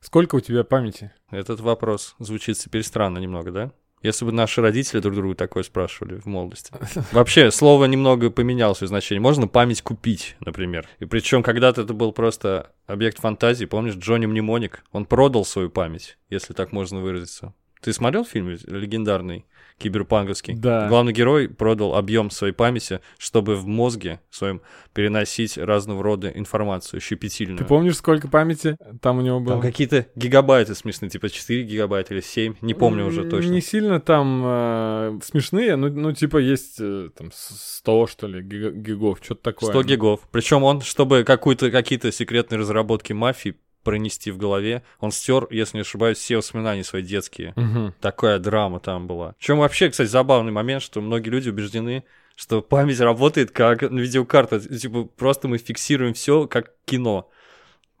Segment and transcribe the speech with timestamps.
[0.00, 1.12] Сколько у тебя памяти?
[1.30, 3.72] Этот вопрос звучит теперь странно немного, да?
[4.02, 6.72] Если бы наши родители друг другу такое спрашивали в молодости.
[7.12, 9.20] Вообще, слово немного поменялось в значении.
[9.20, 10.88] Можно память купить, например.
[11.00, 13.64] И причем когда-то это был просто объект фантазии.
[13.64, 14.84] Помнишь, Джонни Мнемоник?
[14.92, 17.54] Он продал свою память, если так можно выразиться.
[17.80, 19.44] Ты смотрел фильм легендарный?
[19.78, 20.54] киберпанковский.
[20.54, 20.88] Да.
[20.88, 24.60] Главный герой продал объем своей памяти, чтобы в мозге своем
[24.92, 27.58] переносить разного рода информацию щепетильную.
[27.58, 29.54] Ты помнишь, сколько памяти там у него было?
[29.54, 33.50] Там какие-то гигабайты смешные, типа 4 гигабайта или 7, не помню уже точно.
[33.50, 39.20] Не сильно там э, смешные, ну, ну типа есть э, там 100, что ли, гигов,
[39.22, 39.70] что-то такое.
[39.70, 40.20] 100 гигов.
[40.32, 43.56] Причем он, чтобы какую-то, какие-то секретные разработки мафии
[43.88, 44.82] пронести в голове.
[45.00, 47.54] Он стер, если не ошибаюсь, все воспоминания свои детские.
[47.56, 47.94] Угу.
[48.02, 49.34] Такая драма там была.
[49.38, 52.04] Чем вообще, кстати, забавный момент, что многие люди убеждены,
[52.36, 54.60] что память работает как видеокарта.
[54.60, 57.30] Типа, просто мы фиксируем все как кино.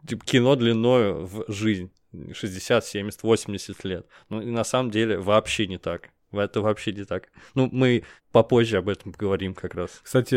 [0.06, 1.90] Типа, кино длиною в жизнь.
[2.34, 4.06] 60, 70, 80 лет.
[4.28, 6.10] Ну, и на самом деле вообще не так.
[6.32, 7.28] Это вообще не так.
[7.54, 10.00] Ну, мы попозже об этом поговорим как раз.
[10.02, 10.34] Кстати,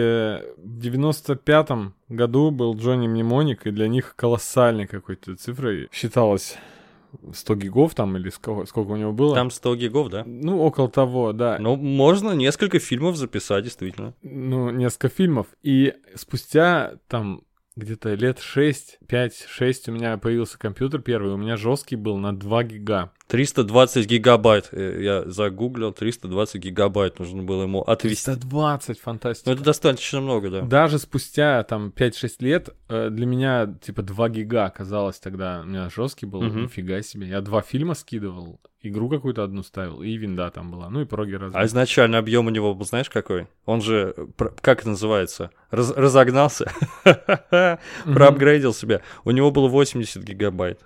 [0.58, 6.58] в 95-м году был Джонни Мнемоник, и для них колоссальной какой-то цифрой считалось
[7.34, 9.36] 100 гигов там или сколько, сколько у него было?
[9.36, 10.24] Там 100 гигов, да?
[10.26, 11.58] Ну, около того, да.
[11.60, 14.14] Ну, можно несколько фильмов записать, действительно.
[14.22, 15.48] Ну, несколько фильмов.
[15.62, 17.44] И спустя там
[17.76, 22.64] где-то лет 6, 5-6 у меня появился компьютер первый, у меня жесткий был на 2
[22.64, 23.12] гига.
[23.32, 28.26] 320 гигабайт, э, я загуглил, 320 гигабайт нужно было ему отвести.
[28.26, 29.50] 320, фантастика.
[29.50, 30.62] Ну это достаточно много, да.
[30.64, 35.90] Даже спустя там 5-6 лет э, для меня типа 2 гига оказалось тогда, у меня
[35.90, 36.60] жесткий был, угу.
[36.60, 37.30] нифига себе.
[37.30, 41.36] Я два фильма скидывал, игру какую-то одну ставил, и винда там была, ну и проги
[41.36, 41.54] раз.
[41.56, 43.48] А изначально объем у него был, знаешь, какой?
[43.64, 44.14] Он же,
[44.60, 46.70] как это называется, Раз, разогнался,
[48.04, 49.00] проапгрейдил себя.
[49.24, 50.82] У него было 80 гигабайт.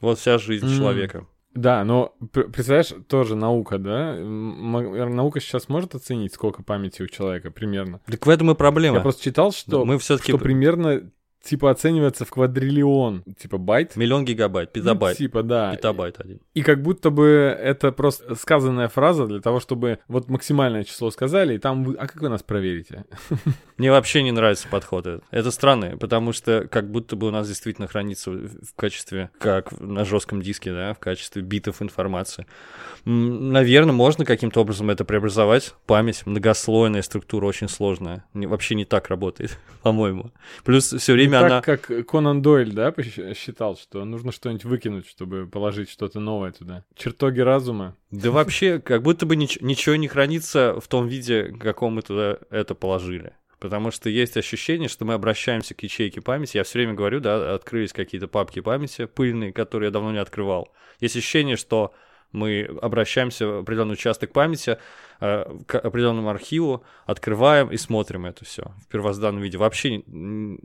[0.00, 1.28] Вот вся жизнь человека.
[1.56, 4.14] Да, но представляешь, тоже наука, да?
[4.14, 8.00] Наука сейчас может оценить, сколько памяти у человека примерно.
[8.06, 8.96] Так в этом и проблема.
[8.96, 10.32] Я просто читал, что, мы все-таки...
[10.32, 11.10] что примерно
[11.46, 13.96] типа оценивается в квадриллион, типа байт.
[13.96, 15.18] Миллион гигабайт, петабайт.
[15.18, 15.74] Ну, типа, да.
[15.74, 16.40] Петабайт один.
[16.54, 21.54] И как будто бы это просто сказанная фраза для того, чтобы вот максимальное число сказали,
[21.54, 21.94] и там вы...
[21.94, 23.04] А как вы нас проверите?
[23.78, 25.24] Мне вообще не нравится подход этот.
[25.30, 30.04] Это странно, потому что как будто бы у нас действительно хранится в качестве, как на
[30.04, 32.46] жестком диске, да, в качестве битов информации.
[33.04, 35.74] Наверное, можно каким-то образом это преобразовать.
[35.86, 38.24] Память, многослойная структура очень сложная.
[38.34, 40.32] Вообще не так работает, по-моему.
[40.64, 41.76] Плюс все время время так, она...
[41.96, 42.94] как Конан Дойль, да,
[43.34, 46.84] считал, что нужно что-нибудь выкинуть, чтобы положить что-то новое туда.
[46.94, 47.96] Чертоги разума.
[48.10, 52.38] Да вообще, как будто бы нич- ничего не хранится в том виде, каком мы туда
[52.50, 53.32] это положили.
[53.58, 56.58] Потому что есть ощущение, что мы обращаемся к ячейке памяти.
[56.58, 60.72] Я все время говорю, да, открылись какие-то папки памяти пыльные, которые я давно не открывал.
[61.00, 61.94] Есть ощущение, что
[62.32, 64.78] мы обращаемся в определенный участок памяти,
[65.20, 69.58] э, к определенному архиву, открываем и смотрим это все в первозданном виде.
[69.58, 70.02] Вообще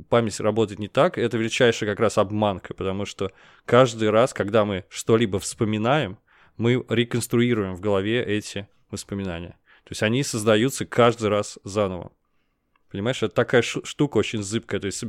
[0.09, 3.31] память работает не так, это величайшая как раз обманка, потому что
[3.65, 6.17] каждый раз, когда мы что-либо вспоминаем,
[6.57, 9.57] мы реконструируем в голове эти воспоминания.
[9.83, 12.11] То есть они создаются каждый раз заново.
[12.91, 14.79] Понимаешь, это такая штука очень зыбкая.
[14.79, 15.03] То есть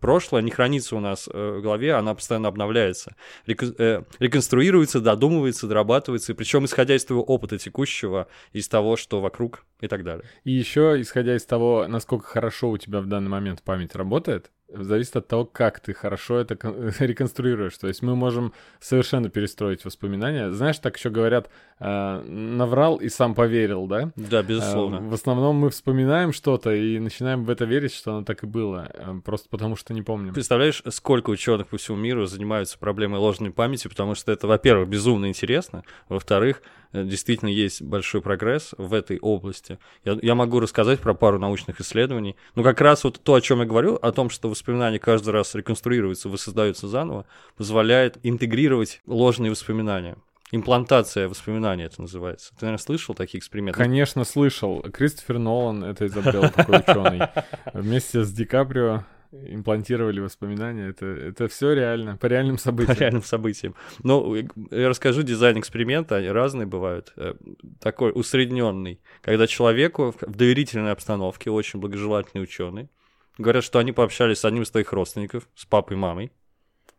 [0.00, 3.14] прошлое не хранится у нас э, в голове, она постоянно обновляется,
[3.46, 9.88] э, реконструируется, додумывается, дорабатывается, причем исходя из твоего опыта текущего, из того, что вокруг и
[9.88, 10.24] так далее.
[10.44, 15.16] И еще исходя из того, насколько хорошо у тебя в данный момент память работает, зависит
[15.16, 16.54] от того, как ты хорошо это
[16.98, 17.76] реконструируешь.
[17.78, 20.52] То есть мы можем совершенно перестроить воспоминания.
[20.52, 21.48] Знаешь, так еще говорят,
[21.80, 24.12] э, наврал и сам поверил, да?
[24.16, 24.96] Да, безусловно.
[24.96, 28.46] Э, в основном мы вспоминаем что-то и начинаем в это верить, что оно так и
[28.46, 30.34] было, э, просто потому что не помним.
[30.34, 35.26] Представляешь, сколько ученых по всему миру занимаются проблемой ложной памяти, потому что это, во-первых, безумно
[35.26, 36.62] интересно, во-вторых,
[36.92, 39.78] действительно есть большой прогресс в этой области.
[40.04, 42.36] Я, я могу рассказать про пару научных исследований.
[42.54, 45.54] Ну, как раз вот то, о чем я говорю, о том, что воспоминания каждый раз
[45.54, 50.16] реконструируются, воссоздаются заново, позволяет интегрировать ложные воспоминания.
[50.50, 52.50] Имплантация воспоминаний это называется.
[52.58, 53.78] Ты, наверное, слышал такие эксперименты?
[53.78, 54.80] Конечно, слышал.
[54.80, 57.28] Кристофер Нолан это изобрел такой ученый.
[57.74, 60.88] Вместе с Ди Каприо имплантировали воспоминания.
[60.88, 62.96] Это, это все реально, по реальным событиям.
[62.96, 63.74] По реальным событиям.
[64.02, 64.34] Ну,
[64.70, 67.12] я расскажу дизайн эксперимента, они разные бывают.
[67.16, 67.34] Э,
[67.80, 72.88] такой усредненный, когда человеку в доверительной обстановке, очень благожелательный ученый,
[73.36, 76.32] говорят, что они пообщались с одним из твоих родственников, с папой и мамой,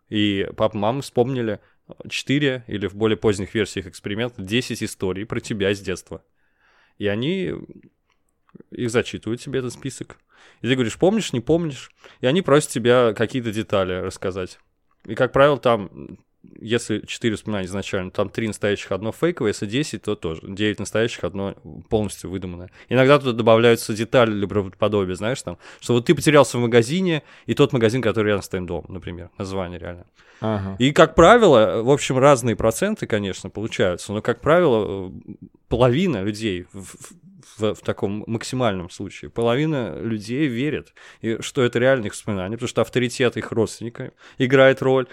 [0.07, 1.59] и папа и мама вспомнили
[2.07, 6.23] 4 или в более поздних версиях эксперимента 10 историй про тебя с детства.
[6.97, 7.53] И они
[8.71, 10.17] их зачитывают тебе этот список.
[10.61, 11.91] И ты говоришь, помнишь, не помнишь?
[12.21, 14.59] И они просят тебя какие-то детали рассказать.
[15.05, 16.17] И, как правило, там
[16.59, 21.23] если 4 воспоминания изначально, там 3 настоящих, одно фейковое, если 10, то тоже 9 настоящих,
[21.23, 21.55] одно
[21.89, 22.69] полностью выдуманное.
[22.87, 27.53] Иногда туда добавляются детали для правдоподобия, знаешь, там, что вот ты потерялся в магазине, и
[27.53, 30.05] тот магазин, который рядом с твоим домом, например, название реально.
[30.41, 30.75] Ага.
[30.79, 35.11] И, как правило, в общем, разные проценты, конечно, получаются, но, как правило,
[35.67, 36.95] половина людей в,
[37.57, 42.81] в, в таком максимальном случае, половина людей верит, и, что это реальные воспоминания, потому что
[42.81, 45.07] авторитет их родственника играет роль.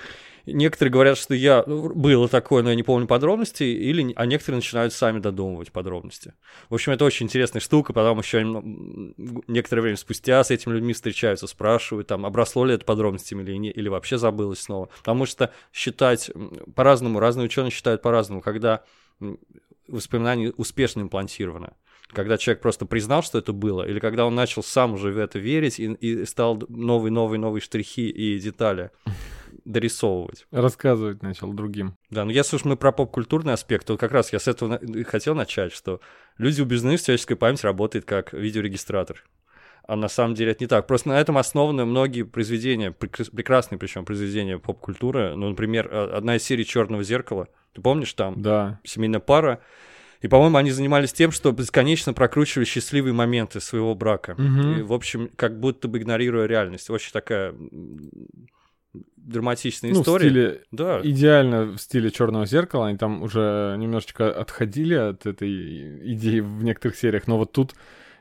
[0.46, 4.58] Некоторые говорят, что я ну, было такое, но я не помню подробности, или, а некоторые
[4.58, 6.34] начинают сами додумывать подробности.
[6.70, 8.44] В общем, это очень интересная штука, потом еще
[9.48, 13.70] некоторое время спустя с этими людьми встречаются, спрашивают, там, обросло ли это подробностями или, не,
[13.70, 14.88] или вообще забылось снова.
[14.98, 16.30] Потому что считать
[16.76, 18.84] по-разному, разные ученые считают по-разному, когда
[19.88, 21.72] воспоминание успешно имплантировано
[22.08, 25.38] когда человек просто признал, что это было, или когда он начал сам уже в это
[25.38, 28.90] верить и, и стал новые, новые, новые штрихи и детали
[29.64, 30.46] дорисовывать.
[30.52, 31.96] Рассказывать начал другим.
[32.10, 35.34] Да, но если уж мы про поп-культурный аспект, то как раз я с этого хотел
[35.34, 36.00] начать, что
[36.38, 39.24] люди убеждены, что человеческая память работает как видеорегистратор.
[39.88, 40.86] А на самом деле это не так.
[40.86, 45.36] Просто на этом основаны многие произведения, прекрасные причем произведения поп-культуры.
[45.36, 47.48] Ну, например, одна из серий Черного зеркала.
[47.72, 48.40] Ты помнишь там?
[48.40, 48.80] Да.
[48.84, 49.60] Семейная пара
[50.20, 54.32] и, по-моему, они занимались тем, что бесконечно прокручивали счастливые моменты своего брака.
[54.32, 54.70] Угу.
[54.78, 56.90] И, в общем, как будто бы игнорируя реальность.
[56.90, 57.54] Очень такая
[59.16, 60.28] драматичная ну, история.
[60.28, 61.00] В стиле, да.
[61.02, 62.86] Идеально в стиле черного зеркала.
[62.86, 67.74] Они там уже немножечко отходили от этой идеи в некоторых сериях, но вот тут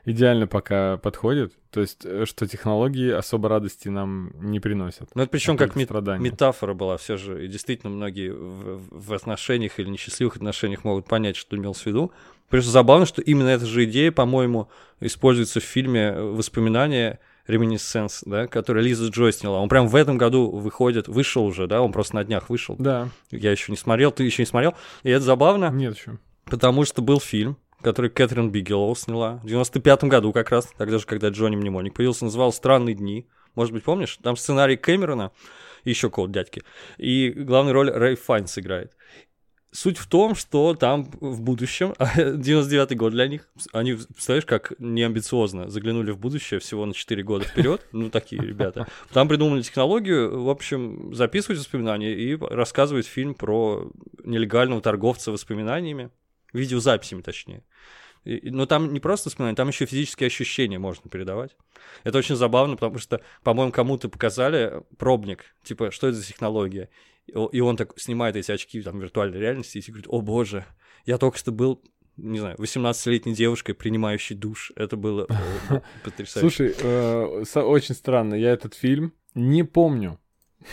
[0.06, 1.52] идеально пока подходит.
[1.70, 5.10] То есть, э, что технологии особо радости нам не приносят.
[5.14, 7.44] Ну, это причем как мет- метафора была все же.
[7.44, 12.12] И действительно, многие в, в отношениях или несчастливых отношениях могут понять, что имел в виду.
[12.48, 14.70] Что забавно, что именно эта же идея, по-моему,
[15.00, 17.18] используется в фильме «Воспоминания»,
[17.48, 19.60] Реминисценс, да, который Лиза Джой сняла.
[19.60, 22.74] Он прям в этом году выходит, вышел уже, да, он просто на днях вышел.
[22.76, 23.08] Да.
[23.30, 24.74] Я еще не смотрел, ты еще не смотрел.
[25.04, 25.70] И это забавно.
[25.70, 26.18] Нет еще.
[26.44, 31.06] Потому что был фильм, который Кэтрин Бигелоу сняла в 95-м году как раз, тогда же,
[31.06, 33.28] когда Джонни Мнемоник появился, называл «Странные дни».
[33.54, 34.18] Может быть, помнишь?
[34.24, 35.30] Там сценарий Кэмерона
[35.84, 36.64] и еще кого-то дядьки.
[36.98, 38.96] И главную роль Рэй Файнс играет.
[39.70, 45.70] Суть в том, что там в будущем, 99-й год для них, они, представляешь, как неамбициозно
[45.70, 48.88] заглянули в будущее всего на 4 года вперед, ну такие ребята.
[49.12, 53.92] Там придумали технологию, в общем, записывать воспоминания и рассказывать фильм про
[54.24, 56.10] нелегального торговца воспоминаниями,
[56.56, 57.62] видеозаписями точнее.
[58.24, 61.56] Но там не просто воспоминания, там еще физические ощущения можно передавать.
[62.02, 66.88] Это очень забавно, потому что, по-моему, кому-то показали пробник, типа, что это за технология.
[67.26, 70.64] И он так снимает эти очки там виртуальной реальности и говорит, о боже,
[71.04, 71.82] я только что был
[72.16, 74.72] не знаю, 18-летней девушкой, принимающей душ.
[74.74, 75.26] Это было
[75.68, 76.72] э, потрясающе.
[76.72, 80.18] Слушай, э, очень странно, я этот фильм не помню.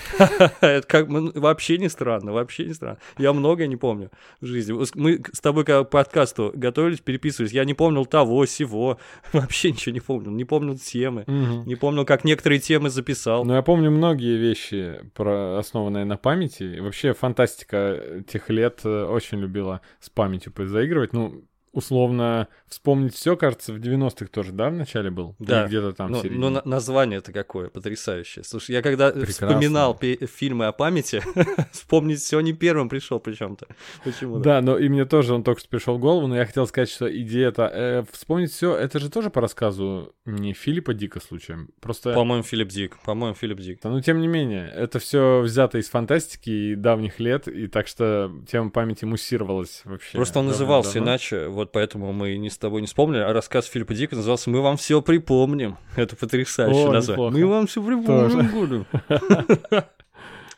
[0.61, 2.97] Это как вообще не странно, вообще не странно.
[3.17, 4.11] Я многое не помню
[4.41, 4.73] в жизни.
[4.95, 7.51] Мы с тобой к подкасту готовились, переписывались.
[7.51, 8.99] Я не помнил того, сего.
[9.33, 10.31] Вообще ничего не помнил.
[10.31, 11.23] Не помнил темы.
[11.27, 13.45] Не помнил, как некоторые темы записал.
[13.45, 16.79] Но я помню многие вещи, основанные на памяти.
[16.79, 21.13] Вообще фантастика тех лет э, очень любила с памятью заигрывать.
[21.13, 21.43] Ну,
[21.73, 25.35] условно вспомнить все, кажется, в 90-х тоже, да, в начале был?
[25.39, 25.67] Да.
[25.67, 28.43] где-то там ну, в Ну, название это какое потрясающее.
[28.43, 29.47] Слушай, я когда Прекрасно.
[29.47, 31.21] вспоминал фильмы о памяти,
[31.71, 33.67] вспомнить все не первым пришел причем-то.
[34.03, 34.39] Почему?
[34.39, 36.89] Да, но и мне тоже он только что пришел в голову, но я хотел сказать,
[36.89, 41.69] что идея это э, вспомнить все, это же тоже по рассказу не Филиппа Дика случаем.
[41.81, 42.13] Просто.
[42.13, 42.97] По-моему, Филипп Дик.
[43.03, 43.81] По-моему, Филипп Дик.
[43.81, 47.87] Да, но тем не менее, это все взято из фантастики и давних лет, и так
[47.87, 50.17] что тема памяти муссировалась вообще.
[50.17, 53.93] Просто он назывался иначе, вот поэтому мы не с тобой не вспомнили, а рассказ Филиппа
[53.93, 55.77] Дика назывался «Мы вам все припомним».
[55.95, 57.31] Это потрясающе название.
[57.31, 58.85] Мы вам все припомним будем.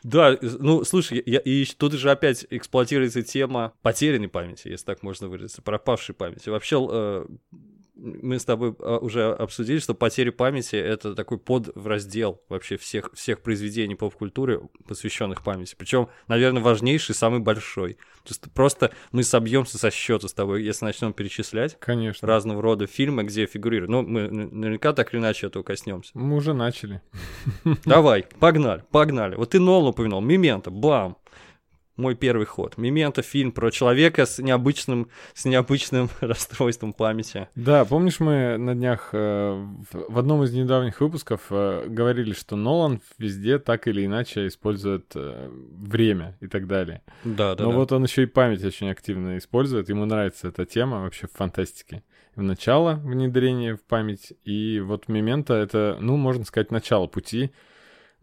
[0.06, 5.26] Да, ну, слушай, я, и тут же опять эксплуатируется тема потерянной памяти, если так можно
[5.26, 6.48] выразиться, пропавшей памяти.
[6.48, 7.26] Вообще, э,
[7.96, 13.40] мы с тобой а, уже обсудили, что потеря памяти— это такой подраздел вообще всех, всех
[13.42, 15.74] произведений поп-культуры, посвященных памяти.
[15.78, 17.94] Причем, наверное, важнейший, самый большой.
[17.94, 22.28] То есть просто мы собьемся со счета с тобой, если начнем перечислять Конечно.
[22.28, 23.90] разного рода фильмы, где фигурируют.
[23.90, 26.10] Ну, мы наверняка так или иначе этого коснемся.
[26.14, 27.00] Мы уже начали.
[27.84, 29.36] Давай, погнали, погнали.
[29.36, 31.16] Вот ты Нолан упомянул, Мимента, бам
[31.96, 32.76] мой первый ход.
[32.76, 37.48] Мимента фильм про человека с необычным, с необычным расстройством памяти.
[37.54, 43.00] Да, помнишь, мы на днях э, в одном из недавних выпусков э, говорили, что Нолан
[43.18, 47.02] везде так или иначе использует э, время и так далее.
[47.24, 47.64] Да, да.
[47.64, 47.76] Но да.
[47.76, 49.88] вот он еще и память очень активно использует.
[49.88, 52.02] Ему нравится эта тема вообще в фантастике.
[52.34, 57.50] В начало внедрения в память, и вот Мимента это, ну, можно сказать, начало пути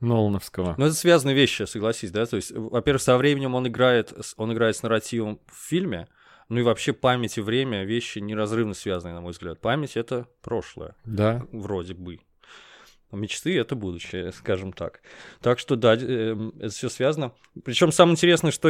[0.04, 0.76] Нолановского.
[0.78, 2.26] Ну, это связанные вещи, согласись, да?
[2.26, 6.08] То есть, во-первых, со временем он играет, он играет с нарративом в фильме,
[6.50, 9.60] ну и вообще память и время вещи неразрывно связаны, на мой взгляд.
[9.60, 10.96] Память— это прошлое.
[11.06, 11.46] Да.
[11.52, 12.20] Вроде бы.
[13.16, 15.02] Мечты это будущее, скажем так.
[15.42, 17.34] Так что да, э, это все связано.
[17.64, 18.70] Причем самое интересное, что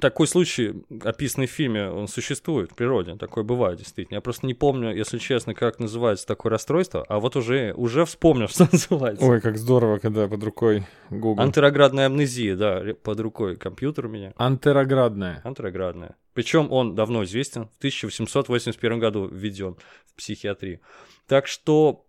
[0.00, 3.16] такой случай, описанный в фильме, он существует в природе.
[3.16, 4.16] Такое бывает действительно.
[4.16, 8.48] Я просто не помню, если честно, как называется такое расстройство, а вот уже, уже вспомнил,
[8.48, 9.24] что называется.
[9.24, 11.42] Ой, как здорово, когда под рукой Google.
[11.42, 14.32] Антероградная амнезия, да, под рукой компьютер у меня.
[14.36, 15.40] Антероградная.
[15.44, 16.16] Антероградная.
[16.34, 20.80] Причем он давно известен, в 1881 году введен в психиатрию.
[21.26, 22.06] Так что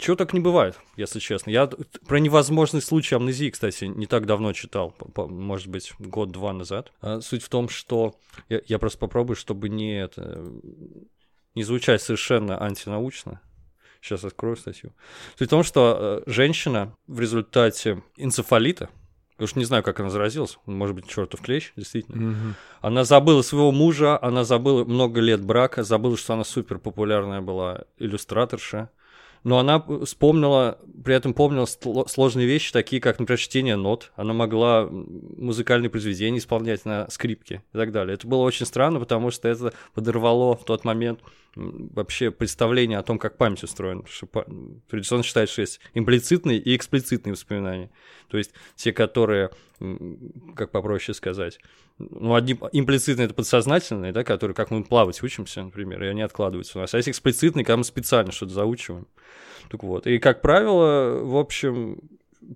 [0.00, 1.50] чего так не бывает, если честно.
[1.50, 1.70] Я
[2.06, 6.92] про невозможный случай амнезии, кстати, не так давно читал, может быть, год-два назад.
[7.00, 8.14] А суть в том, что
[8.48, 10.44] я, я просто попробую, чтобы не это
[11.54, 13.40] не звучать совершенно антинаучно.
[14.00, 14.94] Сейчас открою статью.
[15.38, 18.88] Суть в том, что э, женщина в результате энцефалита,
[19.38, 22.16] я уж не знаю, как она заразилась, может быть, чертов клещ, действительно.
[22.16, 22.54] Мгм.
[22.80, 27.84] Она забыла своего мужа, она забыла много лет брака, забыла, что она супер популярная была
[27.98, 28.90] иллюстраторша.
[29.42, 34.12] Но она вспомнила, при этом помнила сло- сложные вещи, такие как, например, чтение нот.
[34.16, 38.14] Она могла музыкальные произведения исполнять на скрипке и так далее.
[38.14, 41.20] Это было очень странно, потому что это подорвало в тот момент
[41.54, 44.02] вообще представление о том, как память устроена.
[44.02, 47.90] Потому что традиционно считается, что есть имплицитные и эксплицитные воспоминания.
[48.28, 49.50] То есть те, которые,
[50.54, 51.58] как попроще сказать,
[51.98, 56.78] ну, одни имплицитные это подсознательные, да, которые, как мы плавать учимся, например, и они откладываются
[56.78, 56.94] у нас.
[56.94, 59.06] А есть эксплицитные, когда мы специально что-то заучиваем.
[59.68, 60.06] Так вот.
[60.06, 61.98] И, как правило, в общем,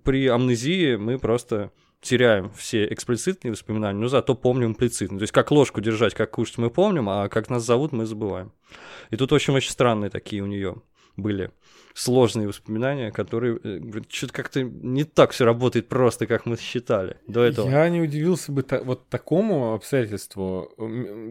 [0.03, 1.71] при амнезии мы просто
[2.05, 5.19] теряем все эксплицитные воспоминания, но зато помним имплицитные.
[5.19, 8.51] То есть как ложку держать, как кушать мы помним, а как нас зовут мы забываем.
[9.09, 10.75] И тут, в общем, очень странные такие у нее
[11.17, 11.51] были
[11.95, 13.57] сложные воспоминания, которые
[14.09, 17.69] что-то как-то не так все работает просто, как мы считали до этого.
[17.69, 20.69] Я не удивился бы та- вот такому обстоятельству,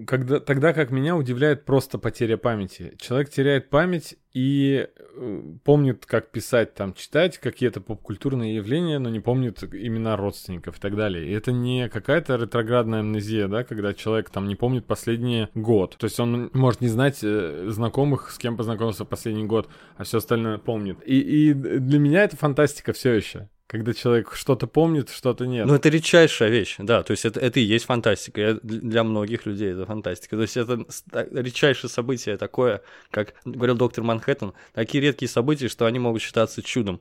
[0.07, 2.95] когда, тогда как меня удивляет просто потеря памяти.
[2.99, 9.21] Человек теряет память и э, помнит, как писать, там, читать какие-то попкультурные явления, но не
[9.21, 11.29] помнит имена родственников и так далее.
[11.29, 15.97] И это не какая-то ретроградная амнезия, да, когда человек там не помнит последний год.
[15.99, 20.19] То есть он может не знать э, знакомых, с кем познакомился последний год, а все
[20.19, 20.99] остальное помнит.
[21.05, 23.49] И, и для меня это фантастика все еще.
[23.67, 25.67] Когда человек что-то помнит, что-то нет.
[25.67, 29.73] Ну, это редчайшая вещь, да, то есть это, это и есть фантастика, для многих людей
[29.73, 30.37] это фантастика.
[30.37, 30.85] То есть это
[31.33, 37.01] редчайшее событие такое, как говорил доктор Манхэттен, такие редкие события, что они могут считаться чудом.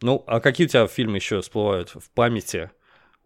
[0.00, 2.70] Ну, а какие у тебя фильмы еще всплывают в памяти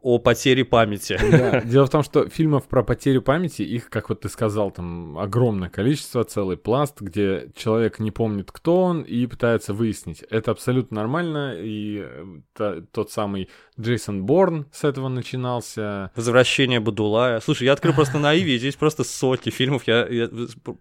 [0.06, 1.18] о потере памяти?
[1.36, 5.18] Да, Дело в том, что фильмов про потерю памяти, их, как вот ты сказал, там
[5.18, 10.22] огромное количество, целый пласт, где человек не помнит, кто он, и пытается выяснить.
[10.30, 13.48] Это абсолютно нормально, и э, та- тот самый
[13.80, 16.12] Джейсон Борн с этого начинался.
[16.14, 17.40] Возвращение Бадулая.
[17.40, 20.30] Слушай, я открыл просто на Иви, здесь просто сотни фильмов, я, я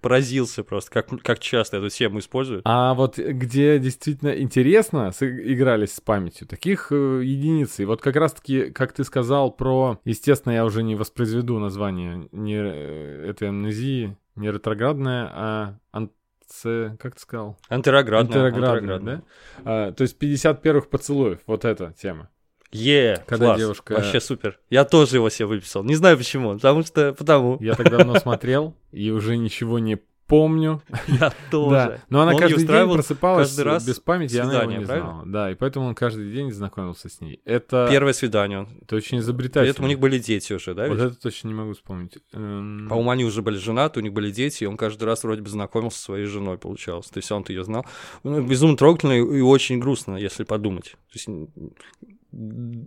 [0.01, 2.61] поразился просто, как, как часто эту тему используют.
[2.65, 7.81] А вот где действительно интересно игрались с памятью, таких э, единицы.
[7.81, 9.14] И вот как раз-таки, как ты сказал
[9.51, 9.99] про...
[10.05, 16.97] Естественно, я уже не воспроизведу название не, э, этой амнезии, не ретроградная, а анце...
[16.99, 17.57] Как ты сказал?
[17.69, 18.47] Антироградная.
[18.47, 19.21] Антероградная, да?
[19.63, 22.29] А, то есть 50 первых поцелуев, вот эта тема.
[22.71, 23.59] Е, Когда класс.
[23.59, 24.59] девушка- Вообще супер.
[24.69, 25.83] Я тоже его себе выписал.
[25.83, 27.13] Не знаю почему, потому что...
[27.13, 27.57] Потому.
[27.61, 30.81] Я так давно смотрел, и уже ничего не помню.
[31.07, 31.69] Я тоже.
[31.71, 34.79] Да, но она Он каждый день просыпалась каждый раз без памяти, и она его свидание,
[34.79, 35.09] не правильно?
[35.09, 35.25] знала.
[35.25, 37.41] Да, и поэтому он каждый день знакомился с ней.
[37.45, 38.67] Это, Первое свидание.
[38.81, 39.71] это очень изобретательно.
[39.71, 40.87] этом у них были дети уже, да?
[40.87, 41.11] Вот ведь?
[41.11, 42.17] это точно не могу вспомнить.
[42.33, 45.41] Эм, По-моему, они уже были женаты, у них были дети, и он каждый раз вроде
[45.41, 47.07] бы знакомился со своей женой, получалось.
[47.07, 47.85] То есть он-то ее знал.
[48.23, 50.91] Ну, безумно трогательно и очень грустно, если подумать.
[51.11, 51.27] То есть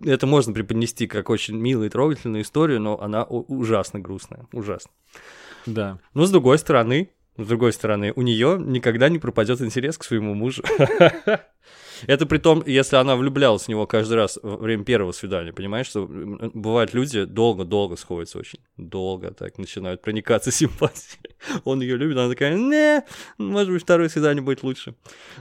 [0.04, 4.90] это можно преподнести как очень милую и трогательную историю, но она ужасно грустная, ужасно.
[5.66, 5.99] Да.
[6.14, 10.35] Но с другой стороны, с другой стороны, у нее никогда не пропадет интерес к своему
[10.35, 10.62] мужу.
[12.07, 15.87] Это при том, если она влюблялась в него каждый раз во время первого свидания, понимаешь,
[15.87, 21.37] что бывают люди долго-долго сходятся очень, долго так начинают проникаться симпатией.
[21.64, 23.04] Он ее любит, она такая, не,
[23.38, 24.95] может быть, второе свидание будет лучше,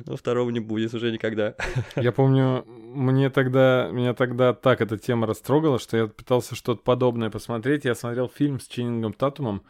[0.06, 1.56] но второго не будет уже никогда.
[1.96, 7.30] Я помню, мне тогда, меня тогда так эта тема растрогала, что я пытался что-то подобное
[7.30, 7.86] посмотреть.
[7.86, 9.64] Я смотрел фильм с Ченнингом Татумом.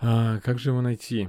[0.00, 1.28] А, как же его найти?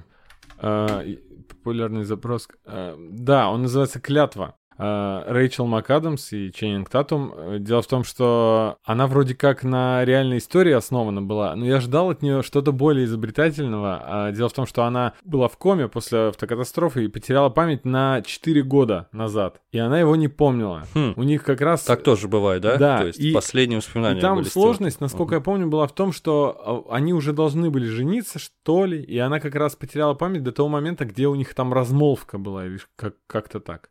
[1.04, 2.48] И- популярный запрос.
[2.66, 4.56] А, да, он называется «Клятва».
[4.78, 7.34] Э, Рэйчел МакАдамс и Ченнинг Татум.
[7.36, 11.80] Э, Дело в том, что она вроде как на реальной истории основана была, но я
[11.80, 14.02] ждал от нее что-то более изобретательного.
[14.04, 18.22] А дело в том, что она была в коме после автокатастрофы и потеряла память на
[18.22, 20.84] 4 года назад, и она его не помнила.
[20.94, 21.14] Хм.
[21.16, 21.84] У них как раз...
[21.84, 22.78] Так тоже бывает, да?
[22.78, 25.04] Да, То есть и- последние воспоминания И там сложность, стерты.
[25.06, 29.02] насколько я помню, была в том, что а, они уже должны были жениться, что ли,
[29.02, 32.66] и она как раз потеряла память до того момента, где у них там размолвка была,
[32.66, 33.90] или как- как-то так.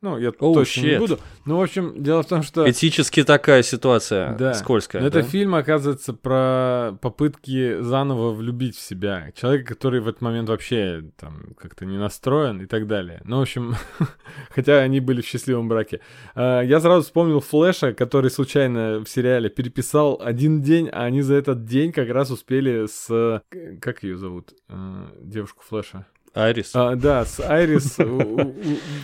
[0.00, 0.98] Ну, я Оу, точно не shit.
[0.98, 1.18] буду.
[1.44, 2.70] Ну, в общем, дело в том, что...
[2.70, 4.54] Этически такая ситуация Да.
[4.54, 5.02] скользкая.
[5.02, 5.28] Но это да?
[5.28, 11.54] фильм, оказывается, про попытки заново влюбить в себя человека, который в этот момент вообще там
[11.58, 13.20] как-то не настроен и так далее.
[13.24, 13.74] Ну, в общем,
[14.50, 16.00] хотя они были в счастливом браке.
[16.36, 21.34] А, Я сразу вспомнил Флэша, который случайно в сериале переписал один день, а они за
[21.34, 23.42] этот день как раз успели с...
[23.80, 24.52] Как ее зовут?
[24.68, 26.06] Э, Девушку Флэша.
[26.34, 26.70] Айрис.
[26.74, 27.96] А, да, с Айрис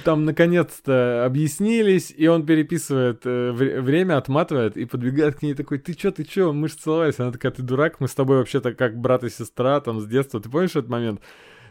[0.05, 5.79] там наконец-то объяснились, и он переписывает э, вре- время, отматывает и подбегает к ней такой,
[5.79, 7.19] ты чё, ты чё, мы же целовались.
[7.19, 10.41] Она такая, ты дурак, мы с тобой вообще-то как брат и сестра, там, с детства.
[10.41, 11.21] Ты помнишь этот момент?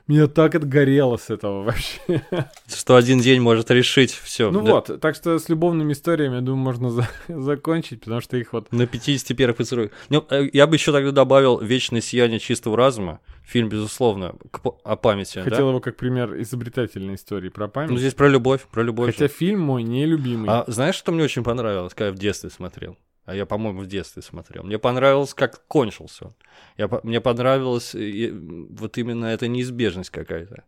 [0.07, 2.21] Меня так отгорело с этого вообще.
[2.67, 4.51] Что один день может решить все.
[4.51, 8.51] Ну вот, так что с любовными историями, я думаю, можно за- закончить, потому что их
[8.51, 8.69] вот...
[8.73, 9.91] На 51 поцелуй.
[10.09, 13.21] Ну, э, я бы еще тогда добавил «Вечное сияние чистого разума».
[13.45, 14.35] Фильм, безусловно,
[14.83, 15.35] о памяти.
[15.35, 15.43] да?
[15.43, 17.99] Хотел его как пример изобретательной истории про Ну, память.
[17.99, 19.13] здесь про любовь, про любовь.
[19.13, 20.49] Хотя фильм мой нелюбимый.
[20.49, 22.97] А знаешь, что мне очень понравилось, когда я в детстве смотрел?
[23.25, 24.63] А я, по-моему, в детстве смотрел.
[24.63, 26.35] Мне понравилось, как кончился он.
[26.77, 30.65] Я, мне понравилась э, вот именно эта неизбежность какая-то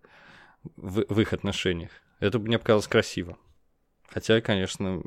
[0.77, 1.91] в, в их отношениях.
[2.19, 3.37] Это мне показалось красиво.
[4.07, 5.01] Хотя, конечно,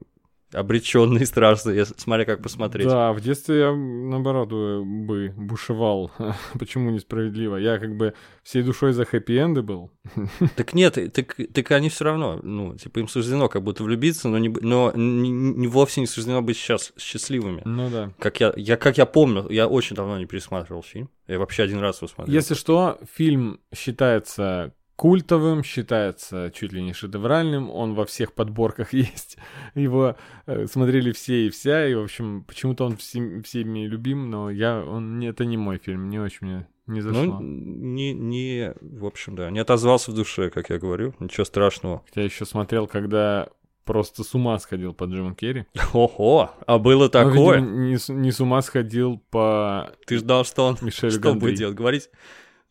[0.53, 2.89] обреченный страшно, если- смотря как посмотреть.
[2.89, 6.11] Да, в детстве я, наоборот, э, бы бушевал.
[6.59, 7.57] Почему несправедливо?
[7.57, 9.91] Я как бы всей душой за хэппи-энды был.
[10.57, 14.39] Так нет, так, так они все равно, ну, типа им суждено как будто влюбиться, но,
[14.39, 17.63] не, но не, не- вовсе не суждено быть счаст- счастливыми.
[17.65, 18.13] Ну да.
[18.19, 21.11] Как я, я, как я помню, я очень давно не пересматривал фильм.
[21.27, 22.35] Я вообще один раз его смотрел.
[22.35, 29.39] Если что, фильм считается культовым, считается чуть ли не шедевральным, он во всех подборках есть.
[29.77, 34.51] Его э, смотрели все и вся, и, в общем, почему-то он всем- всеми любим, но
[34.51, 37.23] я, он, это не мой фильм, не очень мне не зашло.
[37.23, 42.03] Ну, не, не, в общем, да, не отозвался в душе, как я говорю, ничего страшного.
[42.17, 43.51] Я еще смотрел, когда
[43.85, 45.67] просто с ума сходил по Джиму Керри.
[45.93, 47.61] Ого, а было такое?
[47.61, 51.41] видимо, не, не с ума сходил по Ты ждал, что он Мишелю что он Гондри.
[51.51, 51.77] будет делать?
[51.77, 52.11] Говорить?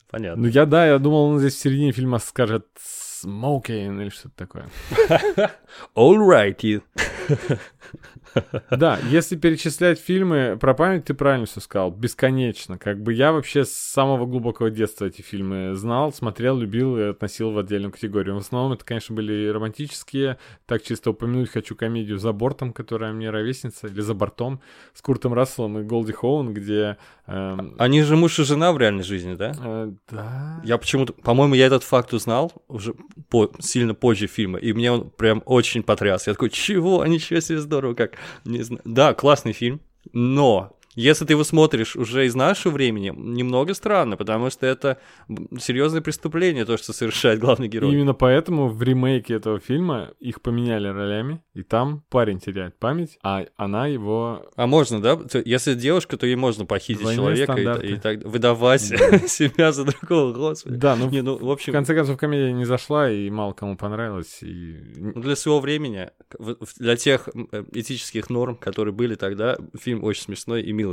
[0.10, 0.43] Понятно.
[0.43, 4.65] Ну я, да, я думал, он здесь в середине фильма скажет «smoking» или что-то такое.
[5.96, 6.82] All righty.
[8.69, 12.78] Да, если перечислять фильмы про память, ты правильно все сказал, бесконечно.
[12.78, 17.52] Как бы я вообще с самого глубокого детства эти фильмы знал, смотрел, любил и относил
[17.52, 18.36] в отдельную категорию.
[18.36, 20.38] В основном это, конечно, были романтические.
[20.65, 24.60] Так чисто упомянуть хочу комедию «За бортом», которая мне ровесница, или «За бортом»
[24.93, 26.97] с Куртом Расселом и Голди Хоун, где...
[27.28, 29.54] эм, Они же муж и жена в реальной жизни, да?
[29.63, 30.62] э, да...
[30.63, 32.93] Я почему-то, по-моему, я этот факт узнал уже
[33.30, 36.28] по- сильно позже фильма, и мне он прям очень потряс.
[36.28, 37.06] Я такой, чего?
[37.06, 38.17] Ничего себе здорово, как.
[38.45, 38.81] Не знаю.
[38.85, 39.81] Да, классный фильм,
[40.13, 44.97] но если ты его смотришь уже из нашего времени, немного странно, потому что это
[45.60, 47.93] серьезное преступление, то, что совершает главный И герой.
[47.93, 53.45] именно поэтому в ремейке этого фильма их поменяли ролями, и там парень теряет память, а
[53.55, 54.49] она его...
[54.55, 55.19] А можно, да?
[55.45, 58.81] Если девушка, то ей можно похитить Двойные человека и, и так выдавать
[59.27, 60.75] себя за другого, господи.
[60.75, 63.77] Да, ну, Не, ну, в в общем, конце концов, комедия не зашла, и мало кому
[63.77, 64.77] понравилась, и...
[64.97, 70.03] Ну, для своего времени, в- в- для тех э, этических норм, которые были тогда, фильм
[70.03, 70.87] очень смешной и милый.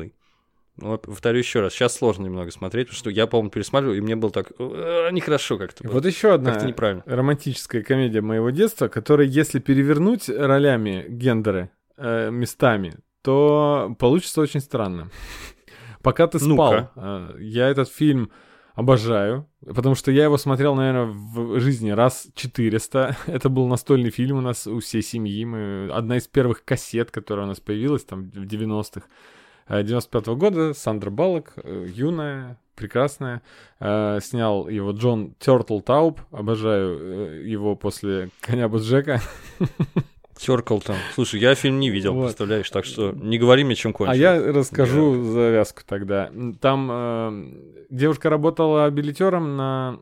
[0.76, 4.00] Ну, вот повторю еще раз, сейчас сложно немного смотреть, потому что я, по-моему, пересматривал, и
[4.00, 5.88] мне было так «Э, нехорошо как-то.
[5.88, 7.02] Вот еще одна Как-то неправильно.
[7.06, 15.10] романтическая комедия моего детства, которая, если перевернуть ролями гендеры э, местами, то получится очень странно.
[16.02, 18.32] Пока ты спал, э, я этот фильм
[18.74, 23.16] обожаю, потому что я его смотрел, наверное, в жизни раз 400.
[23.26, 25.44] Это был настольный фильм у нас у всей семьи.
[25.44, 25.88] Мы...
[25.92, 29.02] Одна из первых кассет, которая у нас появилась там в 90-х.
[29.66, 33.42] Э, 95 года Сандра Баллок, э, юная, прекрасная,
[33.80, 39.20] э, снял его Джон Тёртл Тауб, обожаю его после «Коня Боджека».
[40.36, 40.96] Теркал там.
[41.14, 42.24] Слушай, я фильм не видел, Вот.
[42.24, 44.18] представляешь, так что не говори мне, чем А кончилось.
[44.18, 46.30] я расскажу завязку тогда.
[46.60, 50.00] Там э, девушка работала билетером на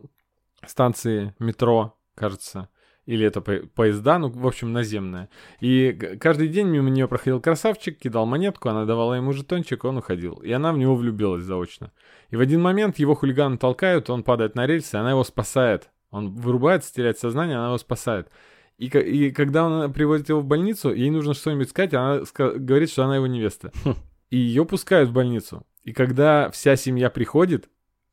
[0.66, 2.70] станции метро, кажется.
[3.04, 5.28] Или это по- поезда, ну, в общем, наземная.
[5.60, 10.34] И каждый день мимо нее проходил красавчик, кидал монетку, она давала ему жетончик, он уходил.
[10.34, 11.90] И она в него влюбилась заочно.
[12.30, 15.90] И в один момент его хулиганы толкают, он падает на рельсы, она его спасает.
[16.10, 18.28] Он вырубается, теряет сознание, она его спасает.
[18.78, 23.04] И, и когда он приводит его в больницу, ей нужно что-нибудь сказать, она говорит, что
[23.04, 23.72] она его невеста.
[23.84, 23.94] Хм.
[24.30, 25.66] И ее пускают в больницу.
[25.82, 27.68] И когда вся семья приходит,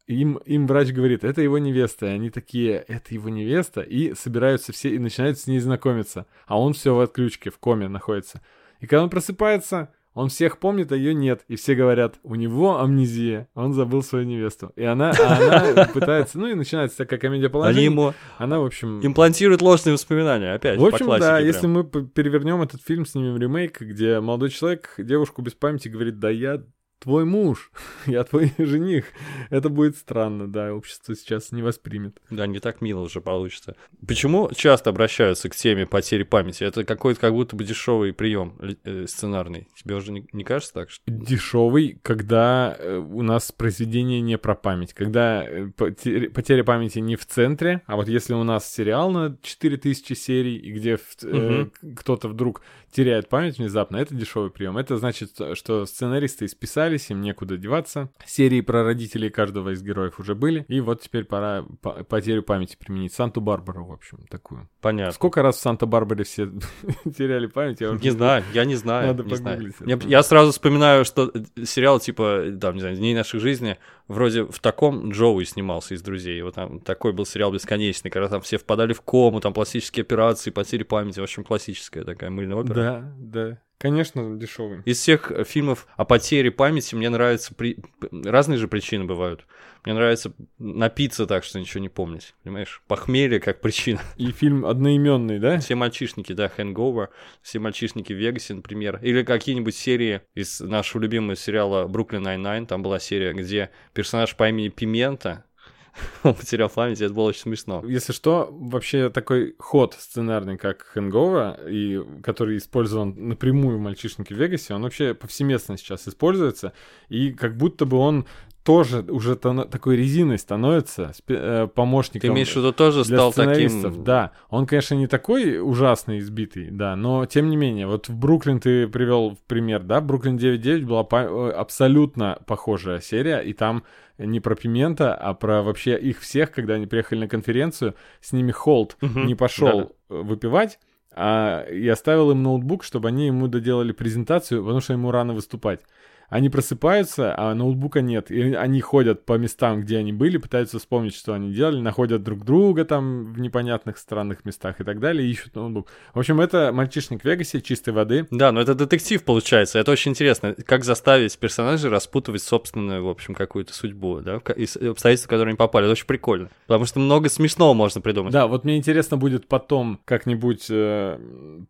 [0.10, 2.08] им, им врач говорит, это его невеста.
[2.08, 3.82] И они такие, это его невеста.
[3.82, 6.26] И собираются все и начинают с ней знакомиться.
[6.48, 8.41] А он все в отключке, в коме находится.
[8.80, 11.43] И когда он просыпается, он всех помнит, а ее нет.
[11.48, 14.72] И все говорят, у него амнезия, он забыл свою невесту.
[14.76, 17.78] И она, а она пытается, ну и начинается такая комедия положения.
[17.78, 19.06] Они ему она, в общем...
[19.06, 21.45] Имплантируют ложные воспоминания, опять, В общем, да, прям.
[21.45, 26.32] если мы перевернем этот фильм, снимем ремейк, где молодой человек девушку без памяти говорит, да
[26.32, 26.63] я
[27.00, 27.72] твой муж,
[28.06, 29.06] я твой жених.
[29.50, 32.20] Это будет странно, да, общество сейчас не воспримет.
[32.30, 33.76] Да, не так мило уже получится.
[34.06, 36.64] Почему часто обращаются к теме потери памяти?
[36.64, 39.68] Это какой-то как будто бы дешевый прием э, сценарный.
[39.76, 40.90] Тебе уже не, не кажется так?
[40.90, 41.04] Что...
[41.08, 44.94] Дешевый, когда э, у нас произведение не про память.
[44.94, 50.14] Когда э, потеря памяти не в центре, а вот если у нас сериал на 4000
[50.14, 51.72] серий, и где угу.
[51.96, 54.78] кто-то вдруг теряет память внезапно, это дешевый прием.
[54.78, 56.46] Это значит, что сценаристы
[56.95, 58.10] исписались, им некуда деваться.
[58.25, 61.63] Серии про родителей каждого из героев уже были, и вот теперь пора
[62.08, 63.13] потерю памяти применить.
[63.13, 64.69] Санту-Барбару, в общем, такую.
[64.82, 65.13] Понятно.
[65.13, 66.49] Сколько раз в Санта-Барбаре все
[67.17, 67.82] теряли память?
[67.82, 69.08] Я уже не знаю, я не знаю.
[69.08, 69.73] Надо не знаю.
[69.86, 71.32] Я, я сразу вспоминаю, что
[71.63, 76.41] сериал типа, там, не знаю, «Дней наших жизни», вроде в таком Джоуи снимался из «Друзей».
[76.41, 80.52] Вот там такой был сериал бесконечный, когда там все впадали в кому, там пластические операции,
[80.52, 82.73] потери памяти, в общем, классическая такая мыльная опера.
[82.73, 83.62] Да, да.
[83.80, 84.82] Конечно, дешевый.
[84.84, 87.56] Из всех э, фильмов о потере памяти мне нравятся...
[87.56, 87.78] При...
[88.12, 89.46] Разные же причины бывают.
[89.86, 92.36] Мне нравится напиться так, что ничего не помнить.
[92.44, 92.84] Понимаешь?
[92.88, 94.02] Похмелье как причина.
[94.18, 95.60] И фильм одноименный, да?
[95.60, 97.08] Все мальчишники, да, Hangover.
[97.42, 99.00] Все мальчишники в Вегасе, например.
[99.02, 102.65] Или какие-нибудь серии из нашего любимого сериала Бруклин Nine-Nine.
[102.65, 105.46] Там была серия, где персонаж по имени Пимента
[106.23, 107.84] он потерял память, и это было очень смешно.
[107.86, 114.38] Если что, вообще такой ход сценарный, как Хэнгова, и который использован напрямую в «Мальчишнике в
[114.38, 116.73] Вегасе», он вообще повсеместно сейчас используется,
[117.10, 118.25] и как будто бы он
[118.63, 122.22] тоже уже такой резиной становится э, помощником.
[122.22, 124.04] Ты имеешь в виду тоже стал таким...
[124.04, 128.60] Да, он, конечно, не такой ужасный избитый, да, но тем не менее, вот в Бруклин
[128.60, 133.84] ты привел в пример, да, Бруклин 9.9 была по- э, абсолютно похожая серия, и там
[134.17, 138.52] не про Пимента, а про вообще их всех, когда они приехали на конференцию, с ними
[138.52, 139.19] Холд угу.
[139.19, 140.22] не пошел Да-да.
[140.24, 140.80] выпивать,
[141.15, 145.82] а и оставил им ноутбук, чтобы они ему доделали презентацию, потому что ему рано выступать.
[146.30, 148.32] Они просыпаются, а ноутбука нет.
[148.32, 152.46] И они ходят по местам, где они были, пытаются вспомнить, что они делали, находят друг
[152.46, 155.89] друга там в непонятных странных местах и так далее, и ищут ноутбук.
[156.13, 158.28] В общем, это мальчишник в Вегасе, чистой воды.
[158.32, 159.80] Да, но это детектив получается.
[159.80, 160.56] Это очень интересно.
[160.65, 165.58] Как заставить персонажей распутывать собственную, в общем, какую-то судьбу, да, из обстоятельств, в которые они
[165.58, 165.86] попали.
[165.86, 166.50] Это очень прикольно.
[166.68, 168.34] Потому что много смешного можно придумать.
[168.34, 171.18] Да, вот мне интересно будет потом как-нибудь э,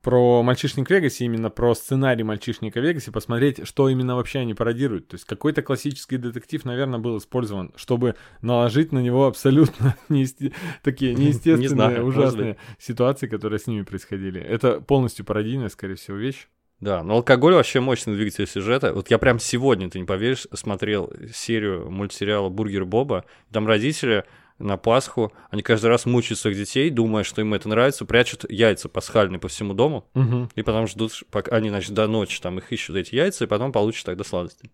[0.01, 4.48] про мальчишник в Вегасе, именно про сценарий мальчишника в Вегасе, посмотреть, что именно вообще они
[4.49, 5.07] они пародируют.
[5.07, 10.51] То есть какой-то классический детектив, наверное, был использован, чтобы наложить на него абсолютно неесте...
[10.83, 14.41] такие неестественные, не знаю, ужасные ситуации, которые с ними происходили.
[14.41, 16.47] Это полностью пародийная, скорее всего, вещь.
[16.79, 18.93] Да, но алкоголь вообще мощный двигатель сюжета.
[18.93, 23.25] Вот я прям сегодня, ты не поверишь, смотрел серию мультсериала «Бургер Боба».
[23.51, 24.23] Там родители
[24.59, 28.89] на Пасху, они каждый раз мучают своих детей, думая, что им это нравится, прячут яйца
[28.89, 30.49] пасхальные по всему дому, угу.
[30.55, 33.71] и потом ждут, пока они, значит, до ночи там их ищут эти яйца, и потом
[33.71, 34.69] получат тогда сладости.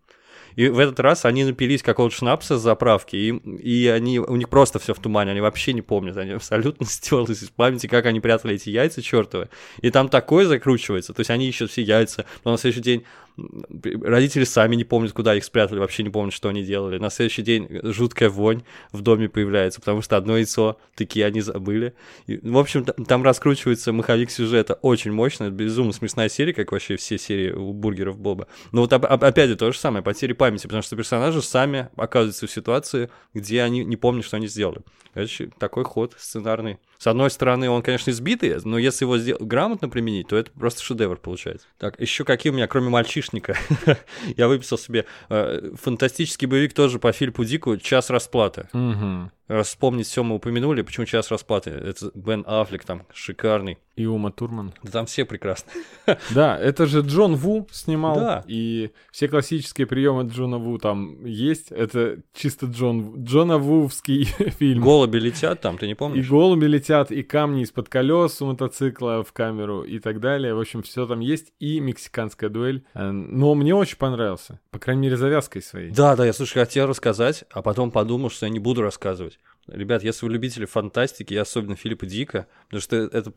[0.56, 4.50] И в этот раз они напились какого-то шнапса с заправки, и, и они, у них
[4.50, 8.20] просто все в тумане, они вообще не помнят, они абсолютно стерлись из памяти, как они
[8.20, 9.50] прятали эти яйца чертовы.
[9.82, 13.06] И там такое закручивается, то есть они ищут все яйца, но на следующий день
[13.38, 16.98] родители сами не помнят, куда их спрятали, вообще не помнят, что они делали.
[16.98, 21.94] На следующий день жуткая вонь в доме появляется, потому что одно яйцо такие они забыли.
[22.28, 26.96] И, в общем, там раскручивается маховик сюжета очень мощно, это безумно смешная серия, как вообще
[26.96, 28.48] все серии у бургеров Боба.
[28.72, 32.52] Но вот опять же то же самое, потери памяти, потому что персонажи сами оказываются в
[32.52, 34.82] ситуации, где они не помнят, что они сделали.
[35.16, 36.78] Это такой ход сценарный.
[36.98, 39.38] С одной стороны, он, конечно, избитый, но если его сдел...
[39.40, 41.68] грамотно применить, то это просто шедевр получается.
[41.78, 43.58] Так, еще какие у меня, кроме мальчишника,
[44.38, 48.68] я выписал себе э, фантастический боевик тоже по Филиппу Дику «Час расплаты».
[48.74, 49.32] Угу.
[49.64, 51.70] Вспомнить все мы упомянули, почему час расплаты?
[51.70, 53.78] Это Бен Аффлек там шикарный.
[53.96, 54.74] И Ума Турман.
[54.84, 55.72] Да там все прекрасны.
[56.34, 58.16] Да, это же Джон Ву снимал.
[58.16, 58.44] Да.
[58.46, 61.72] И все классические приемы Джона Ву там есть.
[61.72, 64.26] Это чисто Джон Джона Вувский
[64.60, 64.84] фильм.
[64.84, 66.26] Голуби летят там, ты не помнишь?
[66.26, 70.54] И голуби летят, и камни из-под колес у мотоцикла в камеру и так далее.
[70.54, 71.54] В общем, все там есть.
[71.60, 72.84] И мексиканская дуэль.
[72.94, 74.60] Э, но мне очень понравился.
[74.72, 75.92] По крайней мере, завязкой своей.
[75.92, 79.35] Да, да, я, слушай, хотел рассказать, а потом подумал, что я не буду рассказывать.
[79.68, 83.32] Ребят, если вы любители фантастики, и особенно Филиппа Дика, потому что это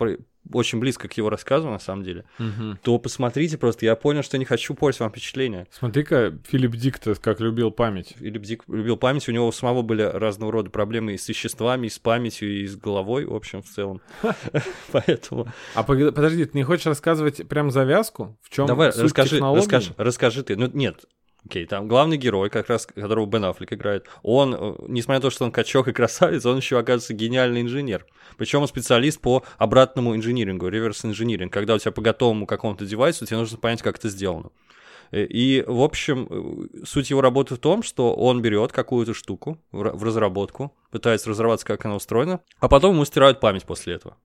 [0.53, 2.77] очень близко к его рассказу, на самом деле, угу.
[2.83, 3.87] то посмотрите просто.
[3.87, 5.67] Я понял, что не хочу портить вам впечатление.
[5.71, 8.15] Смотри-ка, Филипп Дик-то как любил память.
[8.19, 11.87] Филипп Дик любил память, у него у самого были разного рода проблемы и с веществами,
[11.87, 14.03] и с памятью, и с головой, в общем, в целом.
[14.93, 15.49] Поэтому...
[15.75, 18.39] А подожди, ты не хочешь рассказывать прям завязку?
[18.43, 20.57] В чем Давай, расскажи, расскажи, расскажи ты.
[20.57, 21.07] Ну, нет,
[21.45, 25.23] Окей, okay, там главный герой, как раз которого Бен Аффлек играет, он, э, несмотря на
[25.23, 28.07] то, что он качок и красавец, он еще оказывается гениальный инженер.
[28.37, 33.25] Причем он специалист по обратному инжинирингу, реверс инжиниринг, когда у тебя по готовому какому-то девайсу
[33.25, 34.51] тебе нужно понять, как это сделано.
[35.13, 39.59] Э, и, в общем, э, суть его работы в том, что он берет какую-то штуку
[39.71, 44.17] в разработку, пытается разобраться, как она устроена, а потом ему стирают память после этого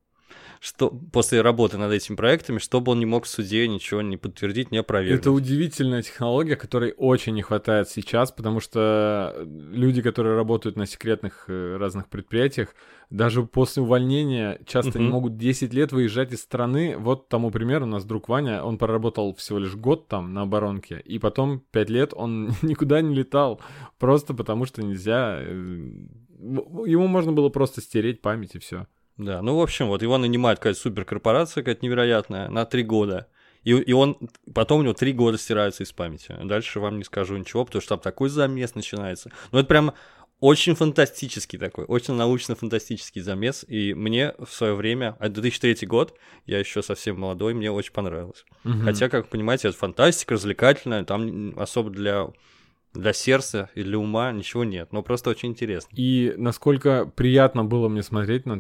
[0.64, 4.72] что после работы над этими проектами, чтобы он не мог в суде ничего не подтвердить,
[4.72, 5.20] не опровергнуть.
[5.20, 11.50] Это удивительная технология, которой очень не хватает сейчас, потому что люди, которые работают на секретных
[11.50, 12.76] э, разных предприятиях,
[13.10, 15.02] даже после увольнения часто uh-huh.
[15.02, 16.96] не могут 10 лет выезжать из страны.
[16.98, 21.02] Вот тому пример, у нас друг Ваня, он проработал всего лишь год там на оборонке,
[21.04, 23.60] и потом 5 лет он никуда не летал,
[24.00, 25.40] просто потому что нельзя...
[25.42, 25.54] Э,
[26.86, 28.88] ему можно было просто стереть память и все.
[29.18, 33.28] Да, ну, в общем, вот его нанимает какая-то суперкорпорация какая-то невероятная на три года.
[33.64, 34.18] И, и он
[34.54, 36.36] потом у него три года стирается из памяти.
[36.44, 39.32] Дальше вам не скажу ничего, потому что там такой замес начинается.
[39.52, 39.94] Ну, это прям
[40.40, 43.64] очень фантастический такой, очень научно-фантастический замес.
[43.68, 48.44] И мне в свое время, а 2003 год, я еще совсем молодой, мне очень понравилось.
[48.66, 48.80] Угу.
[48.84, 52.28] Хотя, как вы понимаете, это фантастика, развлекательная, там особо для
[52.94, 55.90] для сердца и для ума ничего нет, но просто очень интересно.
[55.96, 58.54] И насколько приятно было мне смотреть на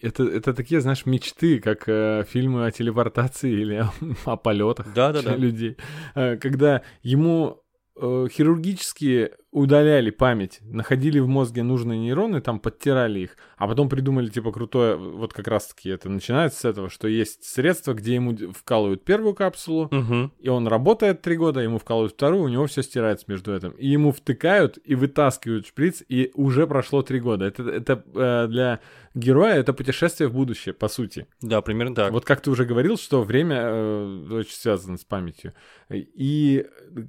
[0.00, 3.92] это, это такие, знаешь, мечты, как э, фильмы о телепортации или о,
[4.24, 5.36] о полетах да, да, да.
[5.36, 5.76] людей,
[6.14, 7.62] э, когда ему
[7.96, 14.28] э, хирургически удаляли память, находили в мозге нужные нейроны, там подтирали их, а потом придумали,
[14.28, 19.04] типа, крутое, вот как раз-таки это начинается с этого, что есть средство, где ему вкалывают
[19.04, 20.30] первую капсулу, угу.
[20.38, 23.70] и он работает три года, ему вкалывают вторую, у него все стирается между этим.
[23.70, 27.46] И ему втыкают и вытаскивают шприц, и уже прошло три года.
[27.46, 28.80] Это, это э, для
[29.14, 31.26] героя это путешествие в будущее, по сути.
[31.40, 32.12] Да, примерно так.
[32.12, 35.52] Вот как ты уже говорил, что время э, очень связано с памятью.
[35.90, 36.66] И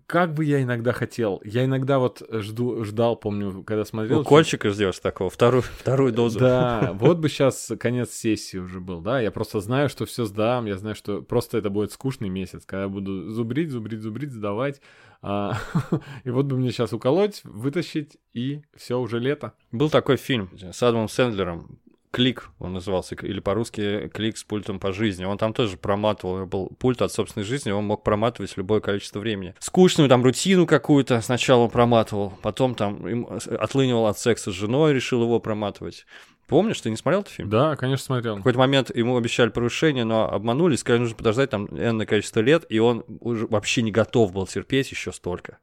[0.07, 4.21] как бы я иногда хотел, я иногда вот жду, ждал, помню, когда смотрел.
[4.21, 4.75] Укольчика что...
[4.75, 6.39] ждешь такого, вторую, вторую дозу.
[6.39, 10.65] Да, вот бы сейчас конец сессии уже был, да, я просто знаю, что все сдам,
[10.65, 14.81] я знаю, что просто это будет скучный месяц, когда я буду зубрить, зубрить, зубрить, сдавать,
[15.21, 15.57] а,
[16.23, 19.53] и вот бы мне сейчас уколоть, вытащить, и все, уже лето.
[19.71, 21.79] Был такой фильм с Адамом Сэндлером,
[22.11, 25.23] Клик он назывался, или по-русски Клик с пультом по жизни.
[25.23, 29.55] Он там тоже проматывал, был пульт от собственной жизни, он мог проматывать любое количество времени.
[29.59, 35.23] Скучную там рутину какую-то сначала проматывал, потом там им отлынивал от секса с женой, решил
[35.23, 36.05] его проматывать.
[36.47, 37.49] Помнишь, ты не смотрел этот фильм?
[37.49, 38.33] Да, конечно, смотрел.
[38.35, 42.65] В какой-то момент ему обещали повышение, но обманули, сказали, нужно подождать там энное количество лет,
[42.67, 45.59] и он уже вообще не готов был терпеть еще столько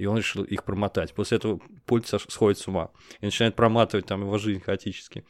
[0.00, 1.12] и он решил их промотать.
[1.12, 5.24] После этого пульт сходит с ума и начинает проматывать там его жизнь хаотически.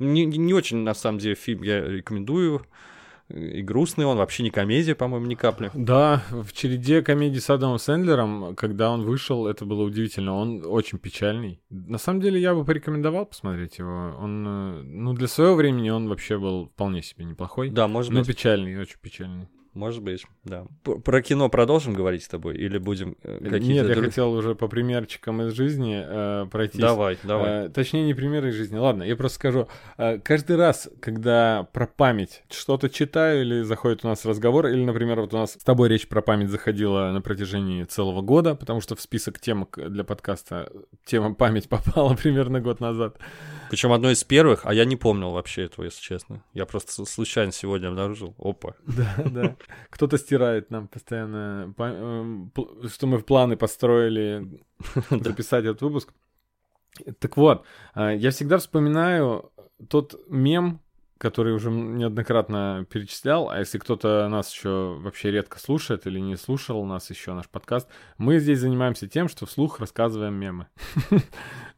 [0.00, 2.66] Не, не очень, на самом деле, фильм я рекомендую.
[3.28, 5.70] И грустный он, вообще не комедия, по-моему, ни капли.
[5.74, 10.34] Да, в череде комедий с Адамом Сэндлером, когда он вышел, это было удивительно.
[10.34, 11.60] Он очень печальный.
[11.70, 14.16] На самом деле, я бы порекомендовал посмотреть его.
[14.20, 17.70] Он, э, ну, для своего времени он вообще был вполне себе неплохой.
[17.70, 18.28] Да, может но быть.
[18.28, 19.48] Но печальный, очень печальный.
[19.76, 20.66] Может быть, да.
[20.82, 23.66] Про кино продолжим говорить с тобой или будем э, какие-то...
[23.66, 23.96] Нет, друг...
[23.98, 26.80] я хотел уже по примерчикам из жизни э, пройтись.
[26.80, 27.66] Давай, давай.
[27.66, 28.78] Э, точнее, не примеры из жизни.
[28.78, 29.68] Ладно, я просто скажу.
[29.98, 35.20] Э, каждый раз, когда про память что-то читаю или заходит у нас разговор, или, например,
[35.20, 38.96] вот у нас с тобой речь про память заходила на протяжении целого года, потому что
[38.96, 40.72] в список тем для подкаста
[41.04, 43.18] тема память попала примерно год назад.
[43.70, 46.42] Причем одной из первых, а я не помнил вообще этого, если честно.
[46.52, 48.34] Я просто случайно сегодня обнаружил.
[48.38, 48.74] Опа.
[48.86, 49.56] Да, да.
[49.90, 52.52] Кто-то стирает нам постоянно, эм,
[52.88, 54.60] что мы в планы построили
[55.10, 56.12] записать этот выпуск.
[57.18, 59.52] Так вот, а, я всегда вспоминаю
[59.88, 60.80] тот мем,
[61.18, 66.84] который уже неоднократно перечислял, а если кто-то нас еще вообще редко слушает или не слушал
[66.84, 70.66] нас еще наш подкаст, мы здесь занимаемся тем, что вслух рассказываем мемы.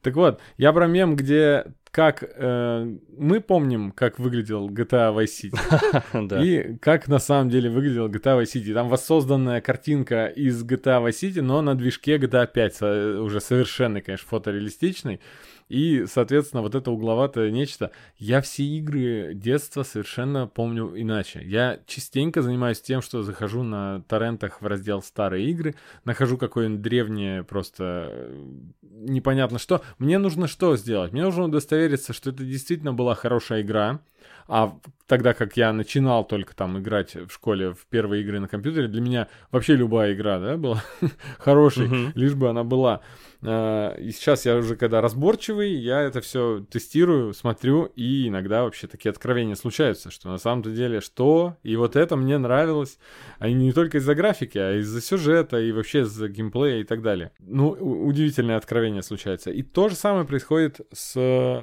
[0.00, 6.42] Так вот, я про мем, где как э, мы помним, как выглядел GTA Vice City
[6.44, 8.74] и как на самом деле выглядел GTA Vice City.
[8.74, 14.28] Там воссозданная картинка из GTA Vice City, но на движке GTA 5, уже совершенно, конечно,
[14.28, 15.20] фотореалистичный.
[15.68, 17.90] И, соответственно, вот это угловатое нечто.
[18.16, 21.42] Я все игры детства совершенно помню иначе.
[21.44, 27.44] Я частенько занимаюсь тем, что захожу на торрентах в раздел «Старые игры», нахожу какое-нибудь древнее
[27.44, 28.44] просто э,
[28.82, 29.82] непонятно что.
[29.98, 31.12] Мне нужно что сделать?
[31.12, 34.00] Мне нужно удостовериться, что это действительно была хорошая игра,
[34.48, 38.88] а тогда как я начинал только там играть в школе в первые игры на компьютере,
[38.88, 40.82] для меня вообще любая игра, да, была
[41.38, 42.12] хорошей, uh-huh.
[42.14, 43.00] лишь бы она была.
[43.42, 48.86] А, и сейчас я уже когда разборчивый, я это все тестирую, смотрю, и иногда вообще
[48.86, 52.98] такие откровения случаются, что на самом-то деле что, и вот это мне нравилось,
[53.38, 57.32] а не только из-за графики, а из-за сюжета и вообще из-за геймплея и так далее.
[57.38, 59.50] Ну, удивительные откровения случаются.
[59.50, 61.16] И то же самое происходит с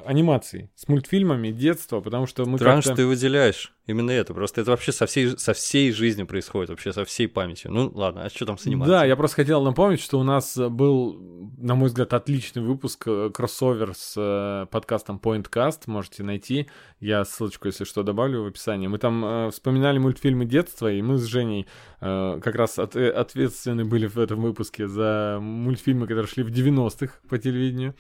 [0.05, 4.34] анимацией, с мультфильмами детства, потому что мы что ты выделяешь именно это.
[4.34, 7.71] Просто это вообще со всей, со всей жизнью происходит, вообще со всей памятью.
[7.71, 8.98] Ну, ладно, а что там с анимацией?
[8.98, 11.17] Да, я просто хотел напомнить, что у нас был,
[11.58, 16.67] на мой взгляд, отличный выпуск, э, кроссовер с э, подкастом PointCast, можете найти.
[17.00, 18.88] Я ссылочку, если что, добавлю в описании.
[18.88, 21.67] Мы там э, вспоминали мультфильмы детства, и мы с Женей
[22.02, 26.50] э, как раз от, э, ответственны были в этом выпуске за мультфильмы, которые шли в
[26.50, 27.93] 90-х по телевидению.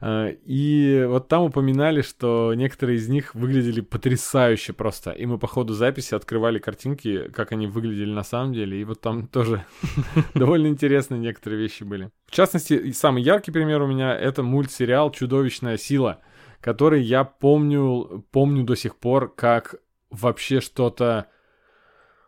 [0.00, 5.10] Э, и вот там упоминали, что некоторые из них выглядели потрясающе просто.
[5.10, 8.80] И мы по ходу записи открывали картинки, как они выглядели на самом деле.
[8.80, 9.64] И вот там тоже
[10.34, 12.10] довольно интересные некоторые вещи были.
[12.26, 16.20] В частности, самый яркий пример у меня— это мультсериал «Чудовищная сила»,
[16.60, 19.76] который я помню, помню до сих пор как
[20.10, 21.26] вообще что-то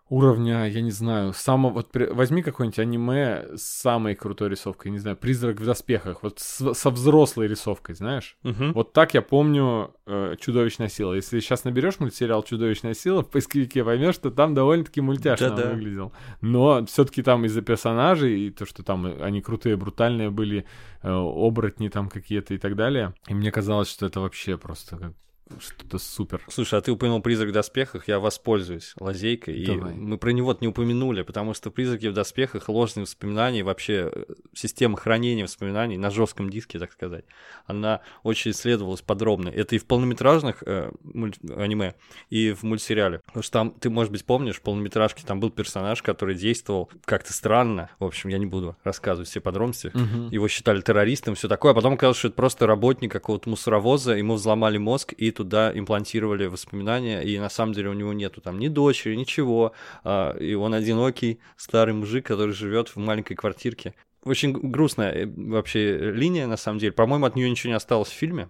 [0.09, 1.73] уровня, я не знаю, самого...
[1.75, 6.39] Вот при, возьми какое-нибудь аниме с самой крутой рисовкой, не знаю, «Призрак в доспехах», вот
[6.39, 8.37] с, со взрослой рисовкой, знаешь?
[8.45, 8.73] Угу.
[8.75, 11.15] Вот так я помню э, «Чудовищная сила».
[11.15, 15.71] Если сейчас наберешь мультсериал «Чудовищная сила», в поисковике поймешь, что там довольно-таки мультяшно Да-да.
[15.71, 16.13] выглядел.
[16.41, 20.65] Но все таки там из-за персонажей, и то, что там они крутые, брутальные были,
[21.03, 25.15] э, оборотни там какие-то и так далее, и мне казалось, что это вообще просто
[25.61, 26.43] что-то супер.
[26.49, 29.93] Слушай, а ты упомянул «Призрак в доспехах», я воспользуюсь лазейкой, Давай.
[29.93, 34.25] и мы про него не упомянули, потому что «Призраки в доспехах», ложные воспоминания, вообще э,
[34.55, 37.25] система хранения воспоминаний на жестком диске, так сказать,
[37.67, 39.49] она очень исследовалась подробно.
[39.49, 41.39] Это и в полнометражных э, мульт...
[41.57, 41.95] аниме,
[42.31, 43.21] и в мультсериале.
[43.27, 47.33] Потому что там, ты, может быть, помнишь, в полнометражке там был персонаж, который действовал как-то
[47.33, 47.91] странно.
[47.99, 49.91] В общем, я не буду рассказывать все подробности.
[49.95, 50.29] Мгм.
[50.31, 54.35] Его считали террористом, все такое, а потом оказалось, что это просто работник какого-то мусоровоза, ему
[54.35, 58.67] взломали мозг и туда имплантировали воспоминания, и на самом деле у него нету там ни
[58.67, 59.73] дочери, ничего,
[60.03, 63.95] а, и он одинокий старый мужик, который живет в маленькой квартирке.
[64.25, 66.91] Очень грустная э, вообще линия, на самом деле.
[66.93, 68.49] По-моему, от нее ничего не осталось в фильме,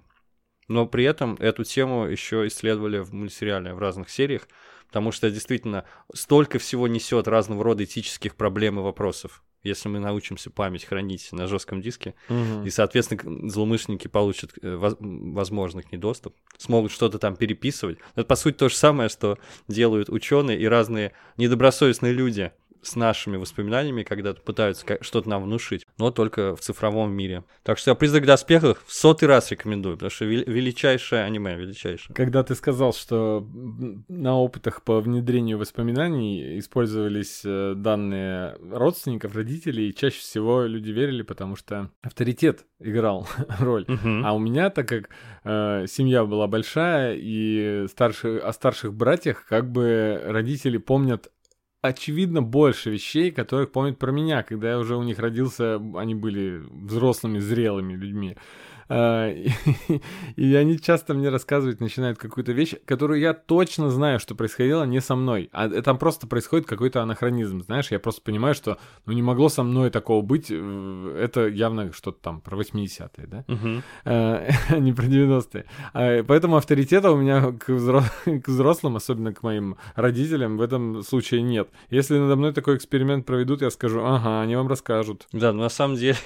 [0.66, 4.48] но при этом эту тему еще исследовали в мультсериале в разных сериях,
[4.86, 9.44] потому что действительно столько всего несет разного рода этических проблем и вопросов.
[9.64, 12.64] Если мы научимся память хранить на жестком диске, Мгм.
[12.64, 17.98] и, соответственно, злоумышленники получат э, воз- м, возможно к ней доступ, смогут что-то там переписывать.
[18.14, 22.52] Это, по сути, то же самое, что делают ученые и разные недобросовестные люди
[22.88, 27.44] с нашими воспоминаниями, когда пытаются что-то нам внушить, но только в цифровом мире.
[27.62, 31.56] Так что я «Призрак в доспехах» в сотый раз рекомендую, потому что вел- величайшее аниме,
[31.56, 32.14] величайшее.
[32.14, 33.46] Когда ты сказал, что
[34.08, 41.22] на опытах по внедрению воспоминаний использовались э, данные родственников, родителей, и чаще всего люди верили,
[41.22, 43.28] потому что авторитет играл
[43.60, 43.84] роль.
[43.88, 44.24] Мгм.
[44.24, 45.10] А у меня, так как
[45.44, 51.30] э, семья была большая, и старшие, о старших братьях как бы родители помнят
[51.80, 56.62] очевидно больше вещей, которых помнят про меня, когда я уже у них родился, они были
[56.70, 58.36] взрослыми, зрелыми людьми.
[58.88, 59.28] А,
[60.36, 65.00] И, они часто мне рассказывать начинают какую-то вещь, которую я точно знаю, что происходило не
[65.00, 65.48] со мной.
[65.52, 67.90] А э, там просто происходит какой-то анахронизм, знаешь.
[67.90, 70.46] Я просто понимаю, что ну, не могло со мной такого быть.
[70.50, 73.44] э, Это явно что-то там про 80-е, да?
[74.04, 75.64] Э, а не про 90-е.
[75.92, 78.04] А, Поэтому авторитета у меня к, взро-
[78.40, 81.68] к взрослым, особенно к моим родителям, в этом случае нет.
[81.90, 85.26] Если надо мной такой эксперимент проведут, я скажу, ага, они вам расскажут.
[85.32, 86.16] Да, но на самом деле,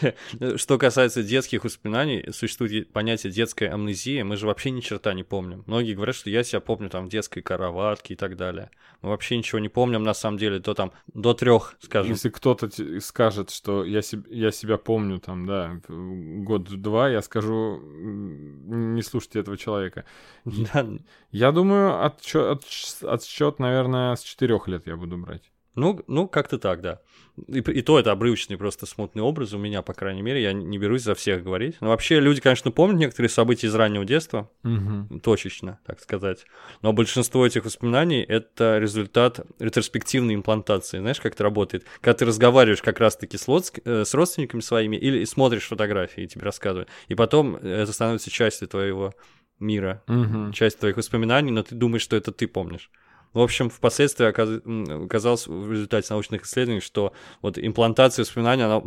[0.57, 5.23] что касается детских воспоминаний, существует е- понятие детской амнезии, мы же вообще ни черта не
[5.23, 5.65] помним.
[5.67, 8.71] Многие говорят, что я себя помню там в детской кроватке и так далее.
[9.03, 12.13] Мы вообще ничего не помним, на самом деле, то там до трех, скажем.
[12.13, 12.69] Если кто-то
[13.01, 19.57] скажет, что я, себ- я себя помню, там, да, год-два, я скажу, не слушайте этого
[19.57, 20.05] человека.
[20.45, 20.87] Да,
[21.31, 22.63] Я думаю, отчет,
[23.03, 25.52] отсчет, наверное, с четырех лет я буду брать.
[25.75, 27.01] Ну, ну как-то так, да.
[27.49, 30.77] И, и то это обрывочный просто смутный образ у меня, по крайней мере, я не
[30.77, 31.77] берусь за всех говорить.
[31.81, 35.21] Но вообще люди, конечно, помнят некоторые события из раннего детства, Мгм.
[35.21, 36.45] точечно, так сказать.
[36.83, 40.99] Но большинство этих воспоминаний— это результат ретроспективной имплантации.
[40.99, 41.87] Знаешь, как это работает?
[42.03, 46.27] Когда ты разговариваешь как раз-таки с, лодск- э, с родственниками своими или смотришь фотографии, и
[46.27, 46.91] тебе рассказывают.
[47.09, 49.15] И потом это становится частью твоего
[49.59, 50.53] мира, Мгм.
[50.53, 52.91] часть твоих воспоминаний, но ты думаешь, что это ты помнишь.
[53.33, 58.83] В общем, впоследствии оказалось в результате научных исследований, что вот имплантация воспоминаний, она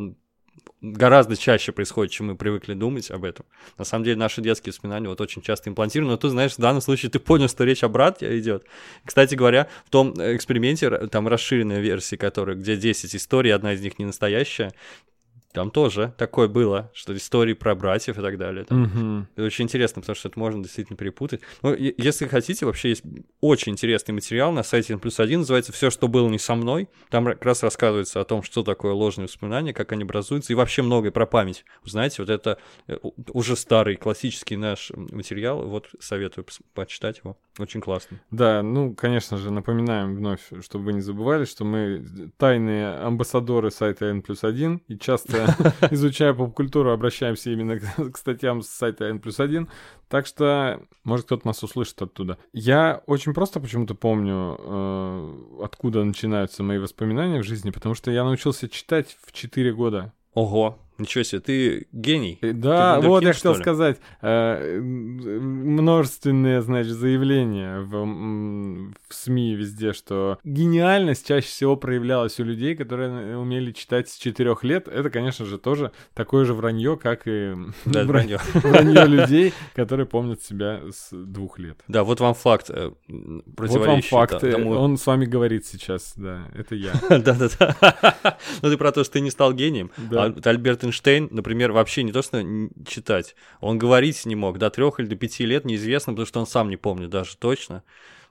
[0.81, 3.45] гораздо чаще происходит, чем мы привыкли думать об этом.
[3.77, 6.81] На самом деле наши детские воспоминания вот очень часто имплантированы, но ты знаешь, в данном
[6.81, 8.65] случае ты понял, что речь о брате идет.
[9.03, 13.97] Кстати говоря, в том эксперименте, там расширенная версия, которая, где 10 историй, одна из них
[13.97, 14.73] не настоящая,
[15.55, 18.65] там тоже такое было, что истории про братьев и так далее.
[18.65, 18.83] Там.
[18.83, 19.27] Мгм.
[19.35, 21.39] Это очень интересно, потому что это можно действительно перепутать.
[21.61, 23.03] Ну, если хотите, вообще есть
[23.39, 26.89] очень интересный материал на сайте N плюс один, называется «Все, что было не со мной».
[27.09, 30.81] Там как раз рассказывается о том, что такое ложные воспоминания, как они образуются, и вообще
[30.81, 31.63] многое про память.
[31.85, 32.97] Знаете, вот это э,
[33.31, 37.37] уже старый классический наш материал, вот советую почитать его.
[37.57, 38.19] Очень классно.
[38.29, 42.05] Да, ну, конечно же, напоминаем вновь, чтобы вы не забывали, что мы
[42.37, 45.44] тайные амбассадоры сайта N плюс 1, и часто,
[45.91, 47.79] изучая поп-культуру, обращаемся именно
[48.11, 49.67] к статьям с сайта N плюс 1,
[50.07, 52.37] так что, может, кто-то нас услышит оттуда.
[52.53, 58.23] Я очень просто почему-то помню, э, откуда начинаются мои воспоминания в жизни, потому что я
[58.23, 60.13] научился читать в 4 года.
[60.33, 62.37] Ого, ничего себе, ты гений.
[62.41, 63.99] Э, Да, Ты вот я хотел сказать.
[64.21, 68.05] э, Множественные, значит, заявления в,
[69.09, 74.63] в СМИ везде, что гениальность чаще всего проявлялась у людей, которые умели читать с четырех
[74.63, 74.87] лет.
[74.87, 77.53] Это, конечно же, тоже такое же вранье, как и
[77.85, 79.05] Да, вранье вранье.
[79.05, 81.79] людей, которые помнят себя с двух лет.
[81.87, 84.43] Да, вот вам факт, э, Вот вам факт.
[84.43, 86.91] э, Он с вами говорит сейчас, да, это я.
[87.09, 88.37] Да-да-да.
[88.61, 89.91] Ну ты про то, что ты не стал гением.
[90.11, 92.43] А Альберт Эйнштейн, например, вообще не то, что
[92.87, 94.57] читать, он говорить не мог.
[94.57, 97.83] До трех или до пяти лет неизвестно, потому что он сам не помнит даже точно.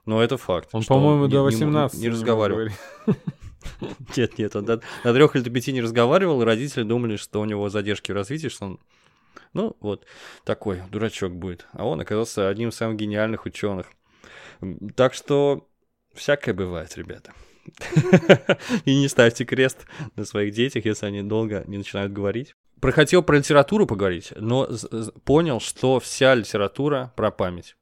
[0.05, 0.69] Но это факт.
[0.71, 2.59] Он, по-моему, не- до не- 18 не мог разговаривал.
[2.59, 2.77] говорить.
[4.15, 7.41] Нет, нет, он до, до трех или до пяти не разговаривал, и родители думали, что
[7.41, 8.79] у него задержки в развитии, что он,
[9.53, 10.05] ну, вот,
[10.43, 11.65] такой дурачок будет.
[11.73, 13.87] А он оказался одним из самых гениальных ученых.
[14.95, 15.67] Так что
[16.13, 17.33] всякое бывает, ребята.
[18.85, 19.85] И не ставьте крест
[20.15, 22.55] на своих детях, если они долго не начинают говорить.
[22.81, 24.69] Прохотел про литературу поговорить, но
[25.23, 27.75] понял, что вся литература про память.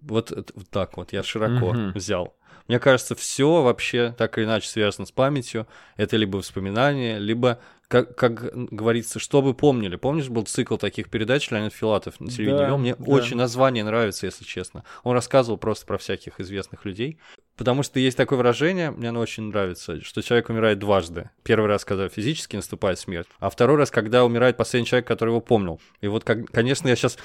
[0.00, 2.36] Вот, это- вот так вот я широко взял.
[2.68, 5.66] Мне кажется, все вообще так или иначе связано с памятью.
[5.96, 9.96] Это либо воспоминания, либо, как, как говорится, что вы помнили.
[9.96, 12.66] Помнишь, был цикл таких передач Леонид Филатов на телевидении?
[12.68, 13.04] Да, Мне да.
[13.04, 14.82] очень название нравится, если честно.
[15.02, 17.18] Он рассказывал просто про всяких известных людей.
[17.56, 21.30] Потому что есть такое выражение, мне оно очень нравится, что человек умирает дважды.
[21.44, 25.40] Первый раз, когда физически наступает смерть, а второй раз, когда умирает последний человек, который его
[25.40, 25.80] помнил.
[26.00, 27.16] И вот, как, конечно, я сейчас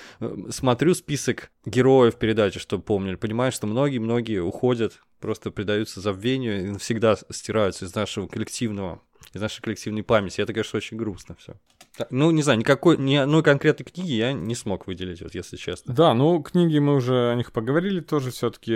[0.49, 7.17] смотрю список героев передачи, что помнили, понимаю, что многие-многие уходят, просто предаются забвению и навсегда
[7.31, 9.01] стираются из нашего коллективного,
[9.33, 10.41] из нашей коллективной памяти.
[10.41, 11.55] Это, конечно, очень грустно все.
[12.09, 15.93] Ну, не знаю, никакой, ни одной конкретной книги я не смог выделить, вот если честно.
[15.93, 18.75] Да, ну книги мы уже о них поговорили тоже все-таки.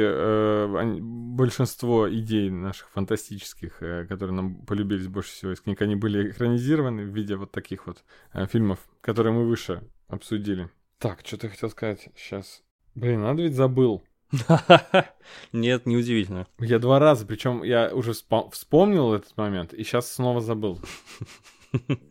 [1.01, 7.03] большинство идей наших фантастических, э, которые нам полюбились больше всего из книг, они были экранизированы
[7.03, 8.03] в виде вот таких вот
[8.33, 10.69] э, фильмов, которые мы выше обсудили.
[10.99, 12.63] Так, что-то хотел сказать сейчас.
[12.95, 14.03] Блин, надо ведь забыл.
[15.53, 16.47] Нет, неудивительно.
[16.59, 20.79] Я два раза, причем я уже вспом- вспомнил этот момент и сейчас снова забыл.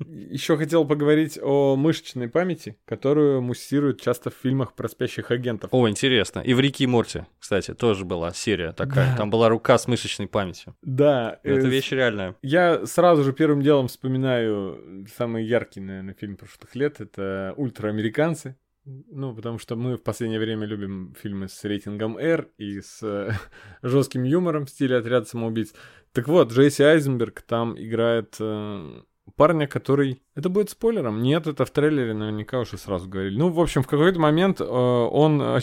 [0.06, 5.70] Еще хотел поговорить о мышечной памяти, которую муссируют часто в фильмах про спящих агентов.
[5.72, 6.40] О, интересно.
[6.40, 9.12] И в Рике и Морте, кстати, тоже была серия такая.
[9.12, 9.16] Да.
[9.16, 10.74] Там была рука с мышечной памятью.
[10.82, 12.36] Да, Это э, вещь реальная.
[12.42, 17.00] Я сразу же первым делом вспоминаю самый яркий, наверное, фильм прошлых лет.
[17.00, 18.56] Это «Ультраамериканцы».
[18.84, 23.30] Ну, потому что мы в последнее время любим фильмы с рейтингом R и с э,
[23.82, 25.72] жестким юмором в стиле «Отряд самоубийц».
[26.12, 29.02] Так вот, Джейси Айзенберг там играет э,
[29.36, 30.22] парня, который...
[30.34, 31.22] Это будет спойлером?
[31.22, 33.38] Нет, это в трейлере наверняка уже сразу говорили.
[33.38, 35.60] Ну, в общем, в какой-то момент э, он э,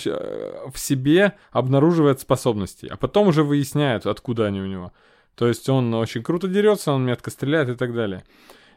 [0.71, 4.91] в себе обнаруживает способности, а потом уже выясняет, откуда они у него.
[5.35, 8.23] То есть он очень круто дерется, он метко стреляет и так далее.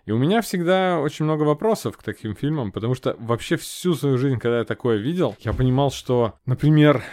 [0.05, 4.19] И у меня всегда очень много вопросов к таким фильмам, потому что вообще всю свою
[4.19, 7.05] жизнь, когда я такое видел, я понимал, что, например,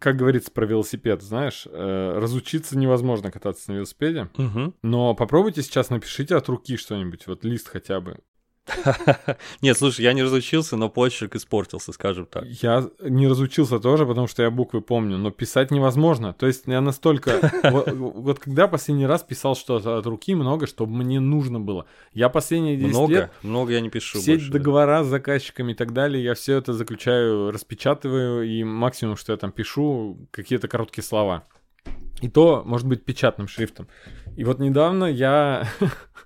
[0.00, 4.74] как говорится про велосипед, знаешь, э, разучиться невозможно кататься на велосипеде, Мгм.
[4.82, 8.18] но попробуйте сейчас напишите от руки что-нибудь, вот лист хотя бы.
[9.62, 12.44] Нет, слушай, я не разучился, но почерк испортился, скажем так.
[12.46, 16.32] Я не разучился тоже, потому что я буквы помню, но писать невозможно.
[16.32, 17.52] То есть я настолько...
[17.76, 21.86] Вот, вот когда последний раз писал что-то от руки, много, чтобы мне нужно было.
[22.12, 23.12] Я последние 10 Много?
[23.12, 24.52] лет Много я не пишу все больше.
[24.52, 29.38] договора с заказчиками и так далее, я все это заключаю, распечатываю, и максимум, что я
[29.38, 31.44] там пишу, какие-то короткие слова.
[32.22, 33.88] И то, может быть, печатным шрифтом.
[34.36, 35.68] И вот недавно я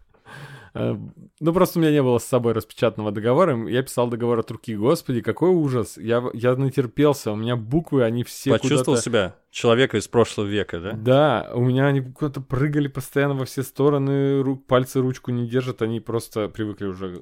[0.74, 3.68] ну, просто у меня не было с собой распечатанного договора.
[3.68, 4.76] Я писал договор от руки.
[4.76, 5.96] Господи, какой ужас.
[5.96, 7.32] Я, я натерпелся.
[7.32, 10.92] У меня буквы, они все Почувствовал себя человека из прошлого века, да?
[10.92, 14.42] Да, у меня они куда-то прыгали постоянно во все стороны.
[14.42, 15.82] Рук, пальцы ручку не держат.
[15.82, 17.20] Они просто привыкли уже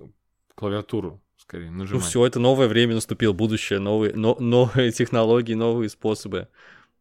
[0.54, 2.02] клавиатуру скорее нажимать.
[2.02, 6.48] Ну все, это новое время наступило, будущее, новые, но, новые технологии, новые способы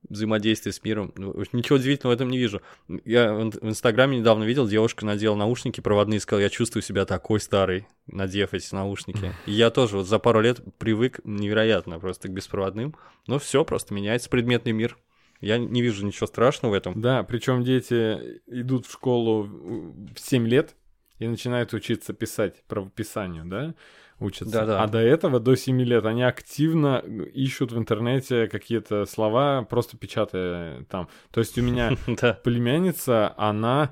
[0.09, 1.13] взаимодействия с миром.
[1.15, 2.61] Ну, ничего удивительного в этом не вижу.
[3.05, 7.39] Я в Инстаграме недавно видел, девушка надела наушники проводные и сказала, я чувствую себя такой
[7.39, 9.33] старый, надев эти наушники.
[9.45, 12.95] И я тоже вот за пару лет привык невероятно просто к беспроводным.
[13.27, 14.97] Но все, просто меняется предметный мир.
[15.39, 16.99] Я не вижу ничего страшного в этом.
[16.99, 20.75] Да, причем дети идут в школу в 7 лет
[21.19, 23.75] и начинают учиться писать правописанию, да?
[24.19, 24.51] Учатся.
[24.51, 24.83] Да, да.
[24.83, 26.97] А до этого, до 7 лет, они активно
[27.33, 31.09] ищут в интернете какие-то слова, просто печатая там.
[31.31, 31.95] То есть у меня
[32.43, 33.91] племянница, она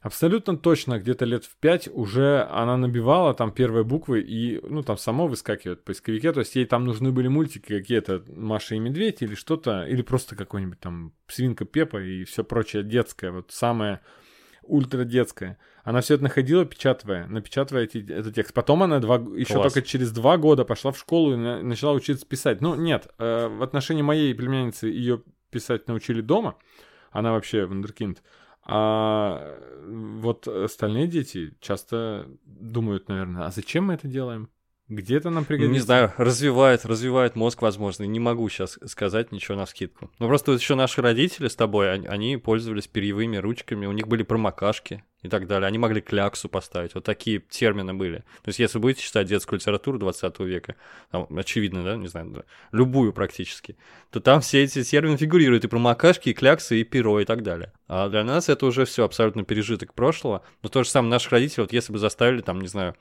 [0.00, 4.96] абсолютно точно где-то лет в 5 уже она набивала там первые буквы и, ну, там
[4.96, 6.32] само выскакивает в поисковике.
[6.32, 10.36] То есть ей там нужны были мультики какие-то Маша и Медведь или что-то, или просто
[10.36, 13.30] какой-нибудь там Свинка Пепа и все прочее детское.
[13.30, 14.00] Вот самое
[14.70, 15.58] ультра детская.
[15.82, 18.54] Она все это находила, печатывая, напечатывая эти, этот текст.
[18.54, 19.72] Потом она два, еще Класс.
[19.72, 22.60] только через два года пошла в школу и на, начала учиться писать.
[22.60, 26.56] Ну, нет, э, в отношении моей племянницы ее писать научили дома.
[27.10, 28.22] Она вообще вундеркинд.
[28.62, 34.48] А вот остальные дети часто думают, наверное, а зачем мы это делаем?
[34.90, 35.72] Где-то нам пригодится.
[35.72, 38.02] Не знаю, развивает, развивает мозг, возможно.
[38.02, 40.10] Не могу сейчас сказать ничего на скидку.
[40.18, 44.08] Ну просто вот еще наши родители с тобой, они, они пользовались перьевыми ручками, у них
[44.08, 45.68] были промокашки и так далее.
[45.68, 46.96] Они могли кляксу поставить.
[46.96, 48.18] Вот такие термины были.
[48.42, 50.74] То есть если будете читать детскую литературу 20 века,
[51.12, 53.76] там, очевидно, да, не знаю, да, любую практически,
[54.10, 55.64] то там все эти термины фигурируют.
[55.64, 57.72] И промокашки, и кляксы, и перо, и так далее.
[57.86, 60.42] А для нас это уже все абсолютно пережиток прошлого.
[60.64, 62.96] Но то же самое наших родителей, вот если бы заставили, там, не знаю,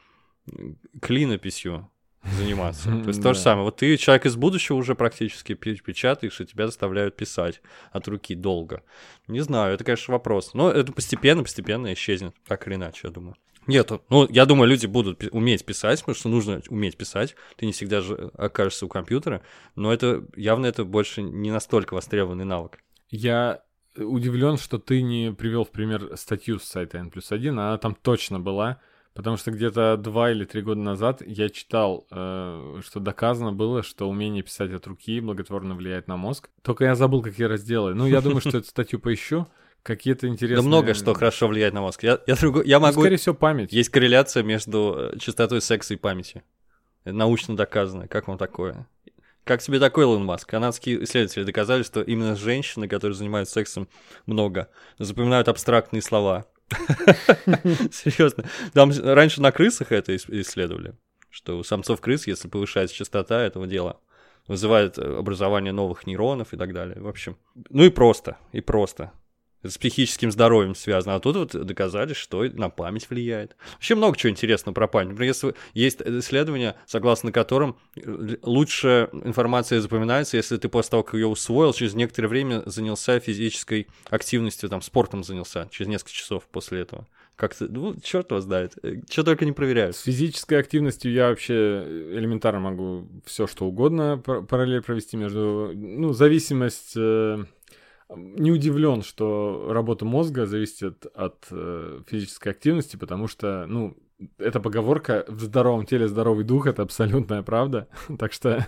[1.01, 1.89] клинописью
[2.23, 2.89] заниматься.
[3.03, 3.65] То есть то же самое.
[3.65, 7.61] Вот ты человек из будущего уже практически печатаешь, и тебя заставляют писать
[7.91, 8.83] от руки долго.
[9.27, 10.53] Не знаю, это, конечно, вопрос.
[10.53, 13.35] Но это постепенно, постепенно исчезнет, так или иначе, я думаю.
[13.67, 17.35] Нет, ну, я думаю, люди будут уметь писать, потому что нужно уметь писать.
[17.55, 19.43] Ты не всегда же окажешься у компьютера,
[19.75, 22.79] но это явно это больше не настолько востребованный навык.
[23.09, 23.61] Я
[23.95, 27.95] удивлен, что ты не привел в пример статью с сайта N плюс 1, она там
[27.95, 28.79] точно была
[29.19, 34.07] Потому что где-то два или три года назад я читал, э, что доказано было, что
[34.07, 36.49] умение писать от руки благотворно влияет на мозг.
[36.61, 37.93] Только я забыл, какие разделы.
[37.95, 39.45] Ну, я думаю, что эту статью поищу.
[39.83, 40.63] Какие-то интересные...
[40.63, 42.01] Да много что хорошо влияет на мозг.
[42.01, 42.65] Я, я, друг...
[42.65, 42.95] я ну, могу...
[42.95, 43.73] Ну, скорее всего, память.
[43.73, 46.41] Есть корреляция между э, частотой секса и памятью.
[47.03, 48.07] Это научно доказано.
[48.07, 48.87] Как вам такое?
[49.43, 50.47] Как тебе такой Илон Маск?
[50.47, 53.89] Канадские исследователи доказали, что именно женщины, которые занимаются сексом
[54.25, 56.45] много, запоминают абстрактные слова.
[57.91, 58.45] Серьезно.
[58.73, 60.93] Там раньше на крысах это исследовали,
[61.29, 63.99] что у самцов крыс, если повышается частота этого дела,
[64.47, 66.99] вызывает э, образование новых нейронов и так далее.
[66.99, 67.37] В общем,
[67.69, 69.11] ну и просто, и просто
[69.63, 71.15] с психическим здоровьем связано.
[71.15, 73.55] А тут вот доказали, что на память влияет.
[73.73, 75.11] Вообще много чего интересного про память.
[75.11, 75.35] Например,
[75.73, 81.73] есть исследования, согласно которым э, лучше информация запоминается, если ты после того, как ее усвоил,
[81.73, 87.07] через некоторое время занялся физической активностью, там, спортом занялся, через несколько часов после этого.
[87.35, 88.73] Как-то, ну, черт вас знает.
[88.83, 89.95] Э, что только не проверяют.
[89.95, 95.71] С физической активностью я вообще элементарно могу все что угодно параллель провести между...
[95.73, 97.45] Ну, зависимость э,
[98.15, 103.97] не удивлен, что работа мозга зависит от э, физической активности, потому что, ну,
[104.37, 107.87] эта поговорка «в здоровом теле здоровый дух»— это абсолютная правда.
[108.19, 108.67] так что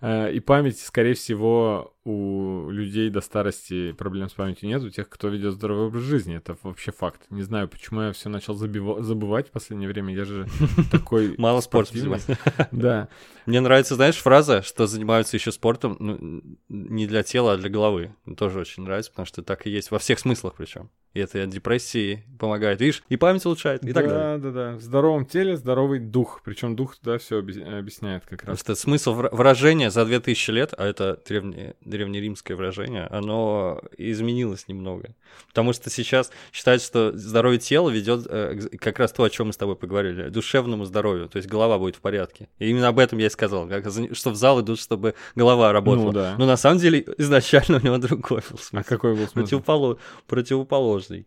[0.00, 5.10] э, и память, скорее всего, у людей до старости проблем с памятью нет, у тех,
[5.10, 6.36] кто ведет здоровый образ жизни.
[6.36, 7.20] Это вообще факт.
[7.28, 10.14] Не знаю, почему я все начал забывать в последнее время.
[10.14, 10.46] Я же
[10.90, 12.24] такой Мало спортом занимаюсь.
[12.72, 13.08] Да.
[13.46, 18.14] Мне нравится, знаешь, фраза, что занимаются еще спортом ну, не для тела, а для головы.
[18.36, 20.90] Тоже очень нравится, потому что так и есть во всех смыслах причем.
[21.14, 22.80] И это от депрессии помогает.
[22.80, 24.38] Видишь, и память улучшает, и так далее.
[24.38, 24.76] Да, да, да.
[24.76, 26.42] В здоровом теле здоровый дух.
[26.44, 28.58] Причем дух туда все объясняет как раз.
[28.58, 35.14] Просто смысл выражения за 2000 лет, а это древние древнеримское выражение, оно изменилось немного.
[35.48, 39.52] Потому что сейчас считают, что здоровье тела ведет э, как раз то, о чем мы
[39.52, 42.48] с тобой поговорили, душевному здоровью, то есть голова будет в порядке.
[42.58, 46.06] И именно об этом я и сказал, как, что в зал идут, чтобы голова работала.
[46.06, 46.34] Ну, да.
[46.38, 48.76] Но на самом деле изначально у него другой был смысл.
[48.76, 49.34] А какой был смысл?
[49.34, 49.98] Противополож...
[50.26, 51.26] Противоположный.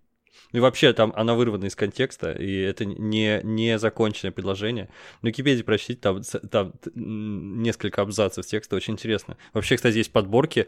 [0.51, 4.89] Ну и вообще там она вырвана из контекста, и это не, не законченное предложение.
[5.21, 9.37] На Википедии прочтите, там, там несколько абзацев текста, очень интересно.
[9.53, 10.67] Вообще, кстати, есть подборки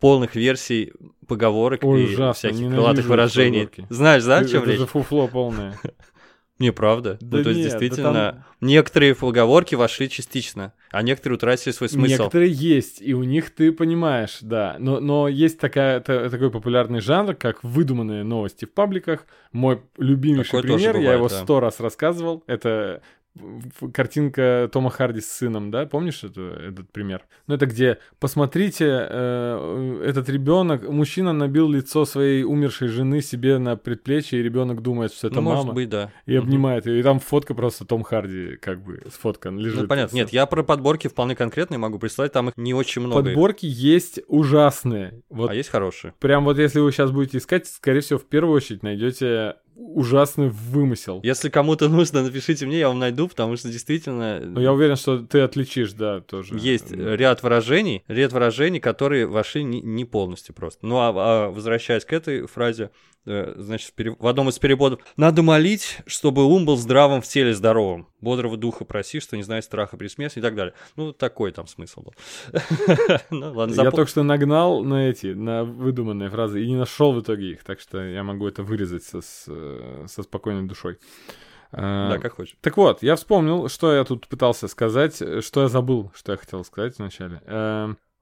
[0.00, 0.92] полных версий
[1.26, 3.68] поговорок Ой, и ужасно, всяких крылатых выражений.
[3.88, 4.74] Знаешь, да, о чем речь?
[4.74, 5.78] Это же фуфло полное.
[6.60, 7.18] Неправда.
[7.20, 11.72] Да ну, то есть, нет, да действительно, там- некоторые поговорки вошли частично, а некоторые утратили
[11.72, 12.22] свой смысл.
[12.22, 14.76] Некоторые есть, и у них ты понимаешь, да.
[14.78, 19.26] Но, но есть такая, та- такой популярный жанр, как выдуманные новости в пабликах.
[19.50, 21.42] Мой любимейший Такое пример, я бывает, его да.
[21.42, 23.02] сто раз рассказывал, это
[23.92, 27.22] картинка Тома Харди с сыном, да, помнишь эту, этот пример?
[27.46, 33.76] Ну, это где, посмотрите, э, этот ребенок, мужчина набил лицо своей умершей жены себе на
[33.76, 36.12] предплечье, и ребенок думает, что это ну, мама, может быть, да.
[36.26, 37.00] и обнимает ее.
[37.00, 39.82] И там фотка просто Том Харди, как бы, сфоткан, лежит.
[39.82, 40.14] Ну, понятно.
[40.14, 43.22] Нет, я про подборки вполне конкретные могу прислать, там их не очень много.
[43.22, 45.22] Подборки есть ужасные.
[45.28, 46.14] Вот А есть хорошие.
[46.20, 51.20] прям вот если вы сейчас будете искать, скорее всего, в первую очередь найдете ужасный вымысел.
[51.22, 55.18] Если кому-то нужно, напишите мне, я вам найду, потому что действительно Но я уверен, что
[55.18, 56.56] ты отличишь, да, тоже.
[56.58, 60.86] есть ряд выражений, ряд выражений, которые вошли не, не полностью просто.
[60.86, 62.90] Ну а, а возвращаясь к этой фразе,
[63.24, 68.56] значит, в, одном из переводов «Надо молить, чтобы ум был здравым в теле здоровым, бодрого
[68.56, 70.74] духа проси, что не знает страха при смерти» и так далее.
[70.96, 72.14] Ну, такой там смысл был.
[73.30, 77.52] Ну, Я только что нагнал на эти, на выдуманные фразы и не нашел в итоге
[77.52, 80.98] их, так что я могу это вырезать со, э, спокойной душой.
[81.72, 82.56] А, Да, как хочешь.
[82.60, 86.38] Так вот, я вспомнил, что я тут пытался сказать, э, что я забыл, что я
[86.38, 87.40] хотел сказать вначале.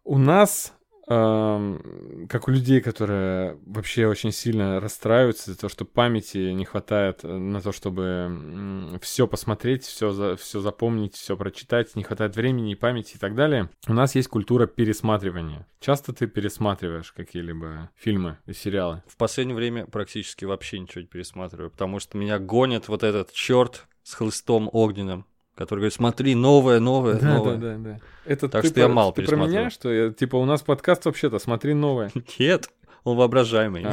[0.04, 0.74] У нас,
[1.06, 7.28] как у людей, которые вообще очень сильно расстраиваются за то, что памяти не хватает э,
[7.28, 12.76] на то, чтобы все посмотреть, все, за, все запомнить, все прочитать, не хватает времени и
[12.76, 15.66] памяти и так далее, у нас есть культура пересматривания.
[15.80, 19.02] Часто ты пересматриваешь какие-либо фильмы и сериалы.
[19.08, 23.86] В последнее время практически вообще ничего не пересматриваю, потому что меня гонит вот этот черт
[24.04, 27.56] с хлыстом огненным, который говорит, смотри, новое, новое, новое.
[27.56, 27.98] да, да.
[28.24, 30.62] Это Так ты что я про- мало ты про меня, что я, типа у нас
[30.62, 32.10] подкаст вообще-то, смотри новое.
[32.38, 32.70] Нет,
[33.04, 33.84] он воображаемый.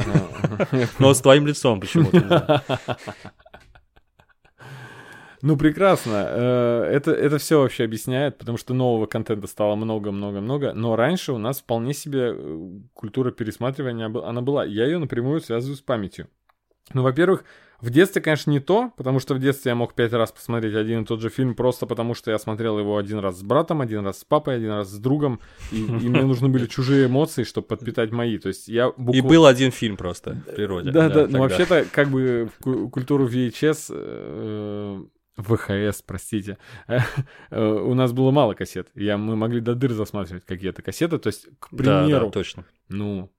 [0.98, 2.62] Но с твоим лицом почему-то.
[5.42, 6.26] Ну, прекрасно.
[6.28, 10.74] Э, Это, это все вообще объясняет, потому что нового контента стало много-много-много.
[10.74, 14.66] Но раньше у нас вполне себе э, культура пересматривания, она была.
[14.66, 16.28] Я ее напрямую связываю с памятью.
[16.92, 17.44] Ну, во-первых,
[17.80, 21.02] в детстве, конечно, не то, потому что в детстве я мог пять раз посмотреть один
[21.02, 24.04] и тот же фильм, просто потому что я смотрел его один раз с братом, один
[24.04, 25.40] раз с папой, один раз с другом,
[25.72, 28.38] и, и мне нужны были чужие эмоции, чтобы подпитать мои.
[28.38, 29.28] То есть я И буквально...
[29.28, 30.90] был один фильм просто в природе.
[30.90, 31.32] Да, да, тогда.
[31.38, 35.04] ну вообще-то как бы культуру VHS, э,
[35.36, 36.58] ВХС, простите,
[36.88, 37.00] э,
[37.64, 38.88] у нас было мало кассет.
[38.94, 41.18] Я, мы могли до дыр засматривать какие-то кассеты.
[41.18, 42.64] То есть, к Да, примеру, да, точно.
[42.88, 43.30] ну,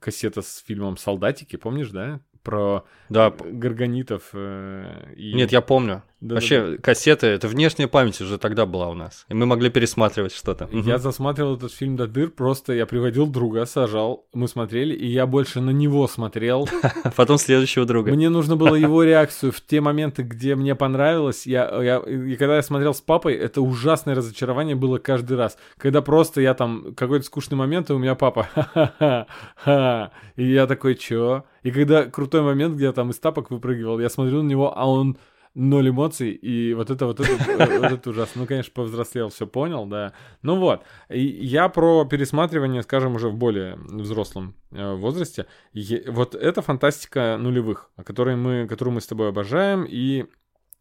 [0.00, 2.20] кассета с фильмом «Солдатики», помнишь, да?
[2.42, 4.30] Про Да, горгонитов.
[4.32, 5.34] э, и...
[5.34, 6.02] нет, я помню.
[6.20, 6.34] Да-да-да.
[6.34, 9.24] Вообще, кассеты, это внешняя память уже тогда была у нас.
[9.30, 10.68] И мы могли пересматривать что-то.
[10.70, 10.98] Я Мгм.
[10.98, 15.60] засматривал этот фильм до дыр, просто я приводил друга, сажал, мы смотрели, и я больше
[15.60, 16.68] на него смотрел,
[17.16, 18.12] Потом следующего друга.
[18.12, 21.46] Мне нужно было его реакцию в те моменты, где мне понравилось.
[21.46, 25.56] Я, я, и когда я смотрел с папой, это ужасное разочарование было каждый раз.
[25.78, 30.10] Когда просто я там какой-то скучный момент, и у меня папа ха-ха-ха.
[30.36, 31.44] И я такой, чё?
[31.62, 34.86] И когда крутой момент, где я там из тапок выпрыгивал, я смотрю на него, а
[34.88, 35.16] он
[35.54, 38.42] ноль эмоций, и вот это вот это, э, вот это ужасно.
[38.42, 40.12] Ну, конечно, повзрослел, все понял, да.
[40.42, 45.46] Ну вот, и я про пересматривание, скажем, уже в более взрослом э, возрасте.
[45.72, 50.26] Е- вот это фантастика нулевых, которой мы, которую мы с тобой обожаем, и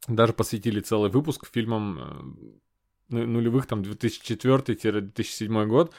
[0.07, 2.03] даже посвятили целый выпуск фильмам э,
[3.09, 5.93] ну- нулевых, там, 2004-2007 год.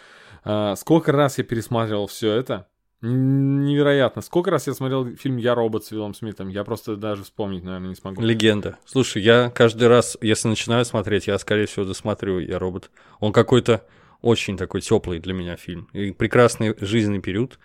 [0.45, 2.68] А, Сколько раз я пересматривал все это?
[3.03, 4.20] Невероятно.
[4.20, 6.48] Сколько раз я смотрел фильм «Я робот» с Уиллом Смитом?
[6.48, 8.20] Я просто даже вспомнить, наверное, не смогу.
[8.20, 8.76] Легенда.
[8.84, 12.90] Слушай, я каждый раз, если начинаю смотреть, я, скорее всего, досматриваю «Я робот».
[13.18, 13.86] Он какой-то
[14.20, 15.88] очень такой теплый для меня фильм.
[15.94, 17.59] И прекрасный жизненный период,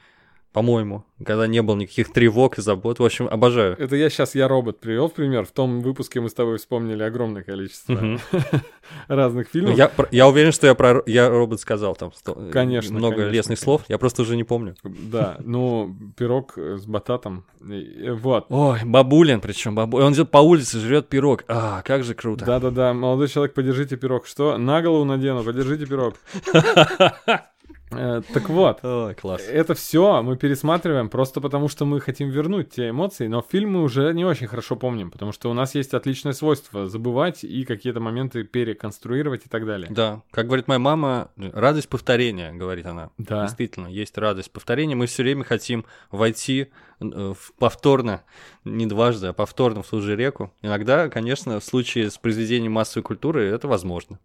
[0.56, 3.00] по-моему, когда не было никаких тревог и забот.
[3.00, 3.76] В общем, обожаю.
[3.78, 5.46] Это я сейчас «Я робот» привел пример.
[5.46, 7.94] В том выпуске мы с тобой вспомнили огромное количество
[9.10, 9.78] разных Ну, фильмов.
[9.78, 13.34] я, про- я уверен, что я про «Я робот» сказал там сто- Конечно, много конечно,
[13.34, 14.76] лестных слов, я просто уже не помню.
[14.84, 17.44] Да, ну, пирог с бататом.
[17.60, 18.46] Вот.
[18.50, 20.06] Ой, бабулин, причем бабулин.
[20.08, 21.44] Он идет по улице, жрет пирог.
[21.50, 22.46] А, как же круто.
[22.46, 24.26] Да-да-да, молодой человек, подержите пирог.
[24.26, 24.58] Что?
[24.58, 26.16] На голову надену, подержите пирог.
[27.98, 28.82] Э, Так вот,
[29.20, 29.42] класс.
[29.48, 33.84] это все мы пересматриваем просто потому, что мы хотим вернуть те эмоции, но фильм мы
[33.84, 38.00] уже не очень хорошо помним, потому что у нас есть отличное свойство забывать и какие-то
[38.00, 39.88] моменты переконструировать и так далее.
[39.90, 43.10] Да, как говорит моя мама, радость повторения, говорит она.
[43.18, 43.44] Да.
[43.44, 44.96] Действительно, есть радость повторения.
[44.96, 46.68] Мы все время хотим войти
[47.00, 48.24] э, в повторно,
[48.64, 50.54] не дважды, а повторно в ту же реку.
[50.62, 54.20] Иногда, конечно, в случае с произведением массовой культуры это возможно.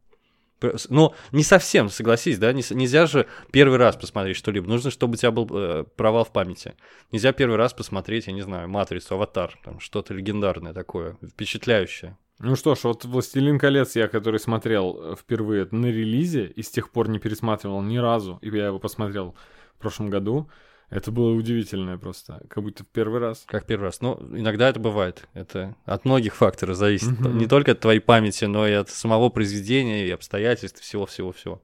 [0.89, 2.53] Ну, не совсем, согласись, да?
[2.53, 4.69] Не, нельзя же первый раз посмотреть что-либо.
[4.69, 6.75] Нужно, чтобы у тебя был э, провал в памяти.
[7.13, 12.17] Нельзя первый раз посмотреть, я не знаю, «Матрицу», «Аватар», там что-то легендарное такое, впечатляющее.
[12.39, 16.71] Ну что ж, вот «Властелин колец» я, который смотрел э, впервые на релизе и с
[16.71, 19.37] тех пор не пересматривал ни разу, и я его посмотрел
[19.77, 20.49] в прошлом году,
[20.91, 23.45] это было удивительное просто, как будто в первый раз.
[23.47, 24.01] Как первый раз.
[24.01, 25.29] Ну, иногда это бывает.
[25.35, 27.11] Это от многих факторов зависит.
[27.11, 27.33] Mm-hmm.
[27.35, 31.63] Не только от твоей памяти, но и от самого произведения, и обстоятельств, всего-всего-всего.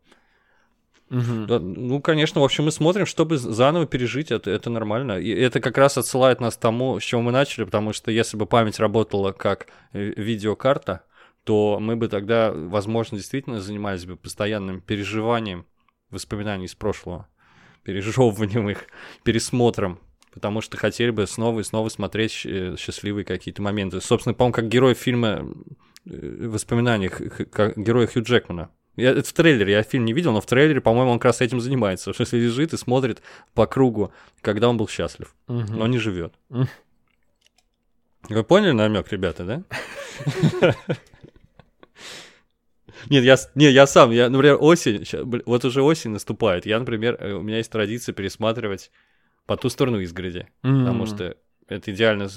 [1.08, 1.46] Угу.
[1.46, 5.18] Да, ну, конечно, в общем, мы смотрим, чтобы заново пережить это, это нормально.
[5.18, 8.36] И это как раз отсылает нас к тому, с чего мы начали, потому что если
[8.36, 11.02] бы память работала как э, видеокарта,
[11.44, 15.64] то мы бы тогда, возможно, действительно занимались бы постоянным переживанием
[16.10, 17.28] воспоминаний из прошлого
[17.86, 18.84] пережевыванием их,
[19.22, 20.00] пересмотром,
[20.34, 24.00] потому что хотели бы снова и снова смотреть э, счастливые какие-то моменты.
[24.00, 25.46] Собственно, по-моему, как герой фильма
[26.04, 28.70] э, в воспоминаниях, как героя Хью Джекмана.
[28.96, 31.42] Я, это в трейлере, я фильм не видел, но в трейлере, по-моему, он как раз
[31.42, 32.12] этим занимается.
[32.12, 33.22] Что если лежит и смотрит
[33.54, 35.64] по кругу, когда он был счастлив, угу.
[35.68, 36.34] но не живет.
[38.28, 39.62] Вы поняли намек, ребята, да?
[43.10, 45.04] Нет, я, не, я сам, я, например, осень,
[45.46, 46.66] вот уже осень наступает.
[46.66, 48.90] Я, например, э, у меня есть традиция пересматривать
[49.46, 50.78] по ту сторону изгороди, mm-hmm.
[50.80, 51.36] потому что
[51.68, 52.28] это идеально,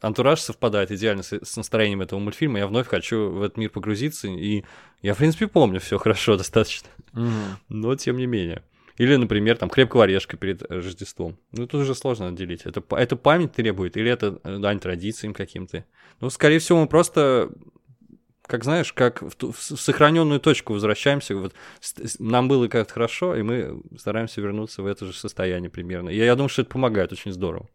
[0.00, 2.58] антураж совпадает идеально с, настроением этого мультфильма.
[2.58, 4.64] Я вновь хочу в этот мир погрузиться, и
[5.02, 7.54] я, в принципе, помню все хорошо достаточно, mm-hmm.
[7.68, 8.62] но тем не менее.
[8.98, 11.38] Или, например, там крепкого орешка перед Рождеством.
[11.52, 12.62] Ну, тут уже сложно отделить.
[12.66, 15.84] Это, это память требует, или это э, дань традициям каким-то.
[16.20, 17.50] Ну, скорее всего, мы просто
[18.46, 21.36] как знаешь, как в, в сохраненную точку возвращаемся.
[21.36, 21.54] Вот
[22.18, 26.10] нам было как-то хорошо, и мы стараемся вернуться в это же состояние примерно.
[26.10, 27.68] И я, я думаю, что это помогает очень здорово.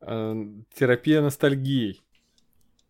[0.00, 0.34] А,
[0.74, 2.02] терапия ностальгией.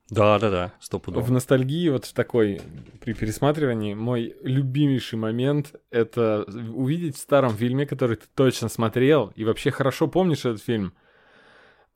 [0.09, 1.23] Да, да, да, стопудово.
[1.23, 2.61] В ностальгии, вот в такой,
[3.01, 9.45] при пересматривании, мой любимейший момент— это увидеть в старом фильме, который ты точно смотрел, и
[9.45, 10.95] вообще хорошо помнишь этот фильм—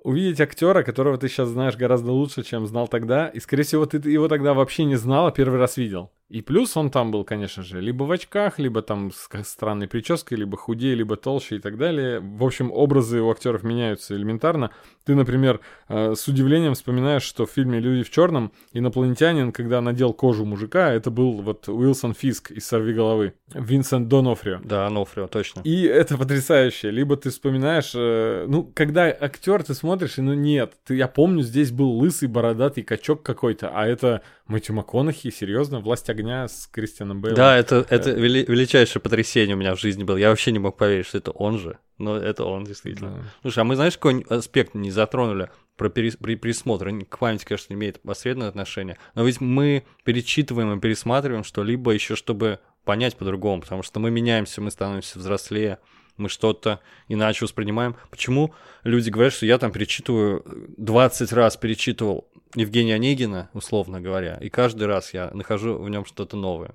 [0.05, 3.97] увидеть актера, которого ты сейчас знаешь гораздо лучше, чем знал тогда, и, скорее всего, ты
[4.09, 6.11] его тогда вообще не знал, а первый раз видел.
[6.31, 10.39] И плюс он там был, конечно же, либо в очках, либо там с странной прической,
[10.39, 12.19] либо худее, либо толще и так далее.
[12.19, 14.71] В общем, образы у актеров меняются элементарно.
[15.05, 20.13] Ты, например, э, с удивлением вспоминаешь, что в фильме «Люди в черном» инопланетянин, когда надел
[20.13, 24.61] кожу мужика, это был вот Уилсон Фиск из «Сорви головы», Винсент Донофрио.
[24.65, 25.61] Да, Донофрио, точно.
[25.61, 26.91] И это потрясающе.
[26.91, 31.43] Либо ты вспоминаешь, э, ну, когда актер ты смотришь, и ну нет, ты, я помню,
[31.43, 37.21] здесь был лысый бородатый качок какой-то, а это Мэтью МакКонахи, серьезно, «Власть огня» с Кристианом
[37.21, 37.37] Бейлом.
[37.37, 40.17] Да, это, это вели, величайшее потрясение у меня в жизни было.
[40.17, 41.79] Я вообще не мог поверить, что это он же.
[41.99, 43.11] Но это он, действительно.
[43.11, 43.25] Да.
[43.43, 46.17] Слушай, а мы, знаешь, какой аспект не затронули про перес...
[46.17, 46.93] при пересмотре?
[47.07, 48.99] К памяти, конечно, имеет посредственное отношение.
[49.15, 54.61] Но ведь мы перечитываем и пересматриваем что-либо еще, чтобы понять по-другому, потому что мы меняемся,
[54.61, 55.79] мы становимся взрослее,
[56.17, 57.97] мы что-то иначе воспринимаем.
[58.11, 60.45] Почему люди говорят, что я там перечитываю,
[60.77, 66.37] 20 раз перечитывал Евгения Онегина, условно говоря, и каждый раз я нахожу в нем что-то
[66.37, 66.75] новое.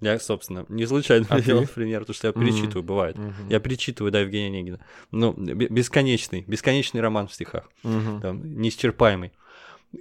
[0.00, 2.86] Я, собственно, не случайно а привел пример, потому что я перечитываю, mm-hmm.
[2.86, 3.16] бывает.
[3.16, 3.50] Mm-hmm.
[3.50, 4.80] Я перечитываю, да, Евгения Онегина.
[5.10, 8.20] Ну, бесконечный, бесконечный роман в стихах, mm-hmm.
[8.22, 9.32] там, неисчерпаемый.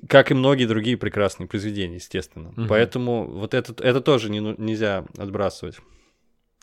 [0.07, 2.53] Как и многие другие прекрасные произведения, естественно.
[2.55, 2.67] Mm-hmm.
[2.69, 5.79] Поэтому вот это, это тоже не, ну, нельзя отбрасывать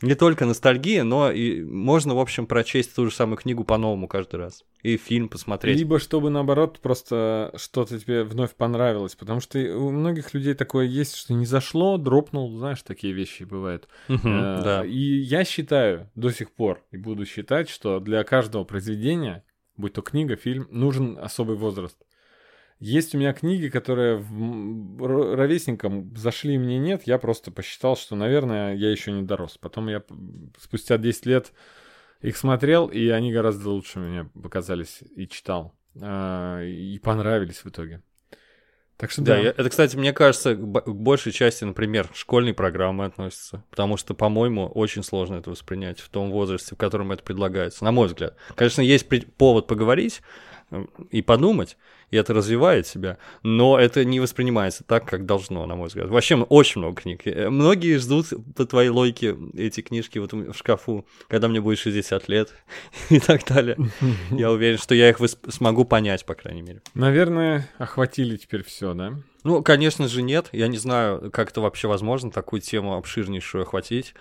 [0.03, 4.36] не только ностальгия, но и можно, в общем, прочесть ту же самую книгу по-новому каждый
[4.36, 4.64] раз.
[4.82, 5.78] И фильм посмотреть.
[5.78, 9.14] Либо чтобы, наоборот, просто что-то тебе вновь понравилось.
[9.14, 12.59] Потому что у многих людей такое есть, что не зашло, дропнул.
[12.59, 13.88] Знаешь, такие вещи бывают.
[14.09, 14.84] Угу, да.
[14.84, 19.44] И я считаю до сих пор, и буду считать, что для каждого произведения,
[19.76, 21.97] будь то книга, фильм, нужен особый возраст.
[22.79, 24.16] Есть у меня книги, которые
[24.99, 27.03] ровесникам зашли, мне нет.
[27.07, 29.57] Я просто посчитал, что, наверное, я еще не дорос.
[29.57, 30.03] Потом я
[30.61, 31.53] спустя 10 лет
[32.20, 35.74] их смотрел, и они гораздо лучше мне показались и читал.
[36.03, 38.03] А, и понравились в итоге.
[38.97, 39.37] Так что да.
[39.37, 39.49] да.
[39.51, 43.62] это, кстати, мне кажется, к большей части, например, школьной программы относится.
[43.70, 47.93] Потому что, по-моему, очень сложно это воспринять в том возрасте, в котором это предлагается, на
[47.93, 48.37] мой взгляд.
[48.55, 49.07] Конечно, есть
[49.37, 50.22] повод поговорить
[51.11, 51.77] и подумать,
[52.11, 56.09] и это развивает себя, но это не воспринимается так, как должно, на мой взгляд.
[56.09, 57.27] Вообще очень много книг.
[57.27, 62.29] Э, многие ждут по твоей логике эти книжки вот в шкафу, когда мне будет 60
[62.29, 62.53] лет
[63.11, 63.77] и так далее.
[64.31, 66.83] Я уверен, что я их смогу понять, по крайней мере.
[66.95, 69.14] Наверное, охватили теперь все, да?
[69.45, 70.49] Ну, конечно же, нет.
[70.53, 74.14] Я не знаю, как это вообще возможно, такую тему обширнейшую охватить.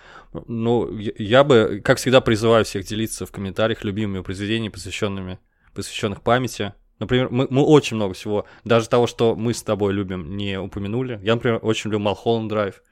[0.46, 5.38] Ну, я бы, как всегда, призываю всех делиться в комментариях любимыми произведениями, посвященными
[5.76, 6.72] посвященных памяти.
[6.98, 11.20] Например, мы, мы очень много всего, даже того, что мы с тобой любим, не упомянули.
[11.22, 12.82] Я, например, очень люблю Малхолланд Драйв,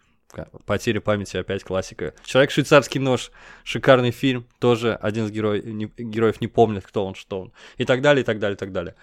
[0.67, 2.15] Потеря памяти опять классика.
[2.25, 3.31] Человек швейцарский нож,
[3.63, 7.53] шикарный фильм, тоже один из героев не, героев не помнит, кто он, что он.
[7.77, 8.95] И так далее, и так далее, и так далее.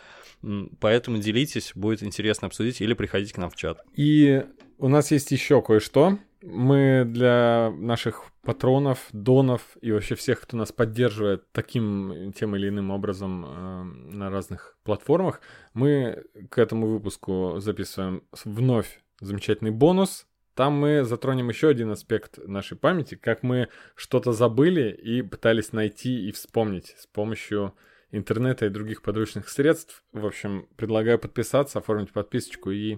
[0.79, 3.81] Поэтому делитесь, будет интересно обсудить, или приходите к нам в чат.
[3.95, 4.43] И
[4.77, 6.17] у нас есть еще кое-что.
[6.41, 12.89] Мы для наших патронов, донов и вообще всех, кто нас поддерживает таким тем или иным
[12.89, 15.41] образом э, на разных платформах,
[15.73, 20.27] мы к этому выпуску записываем вновь замечательный бонус.
[20.55, 26.27] Там мы затронем еще один аспект нашей памяти, как мы что-то забыли и пытались найти
[26.27, 27.73] и вспомнить с помощью
[28.11, 30.03] интернета и других подручных средств.
[30.11, 32.97] В общем, предлагаю подписаться, оформить подписочку и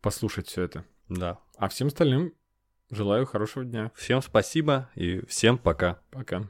[0.00, 0.84] послушать все это.
[1.08, 1.38] Да.
[1.56, 2.34] А всем остальным
[2.90, 3.90] желаю хорошего дня.
[3.94, 5.98] Всем спасибо и всем пока.
[6.10, 6.48] Пока.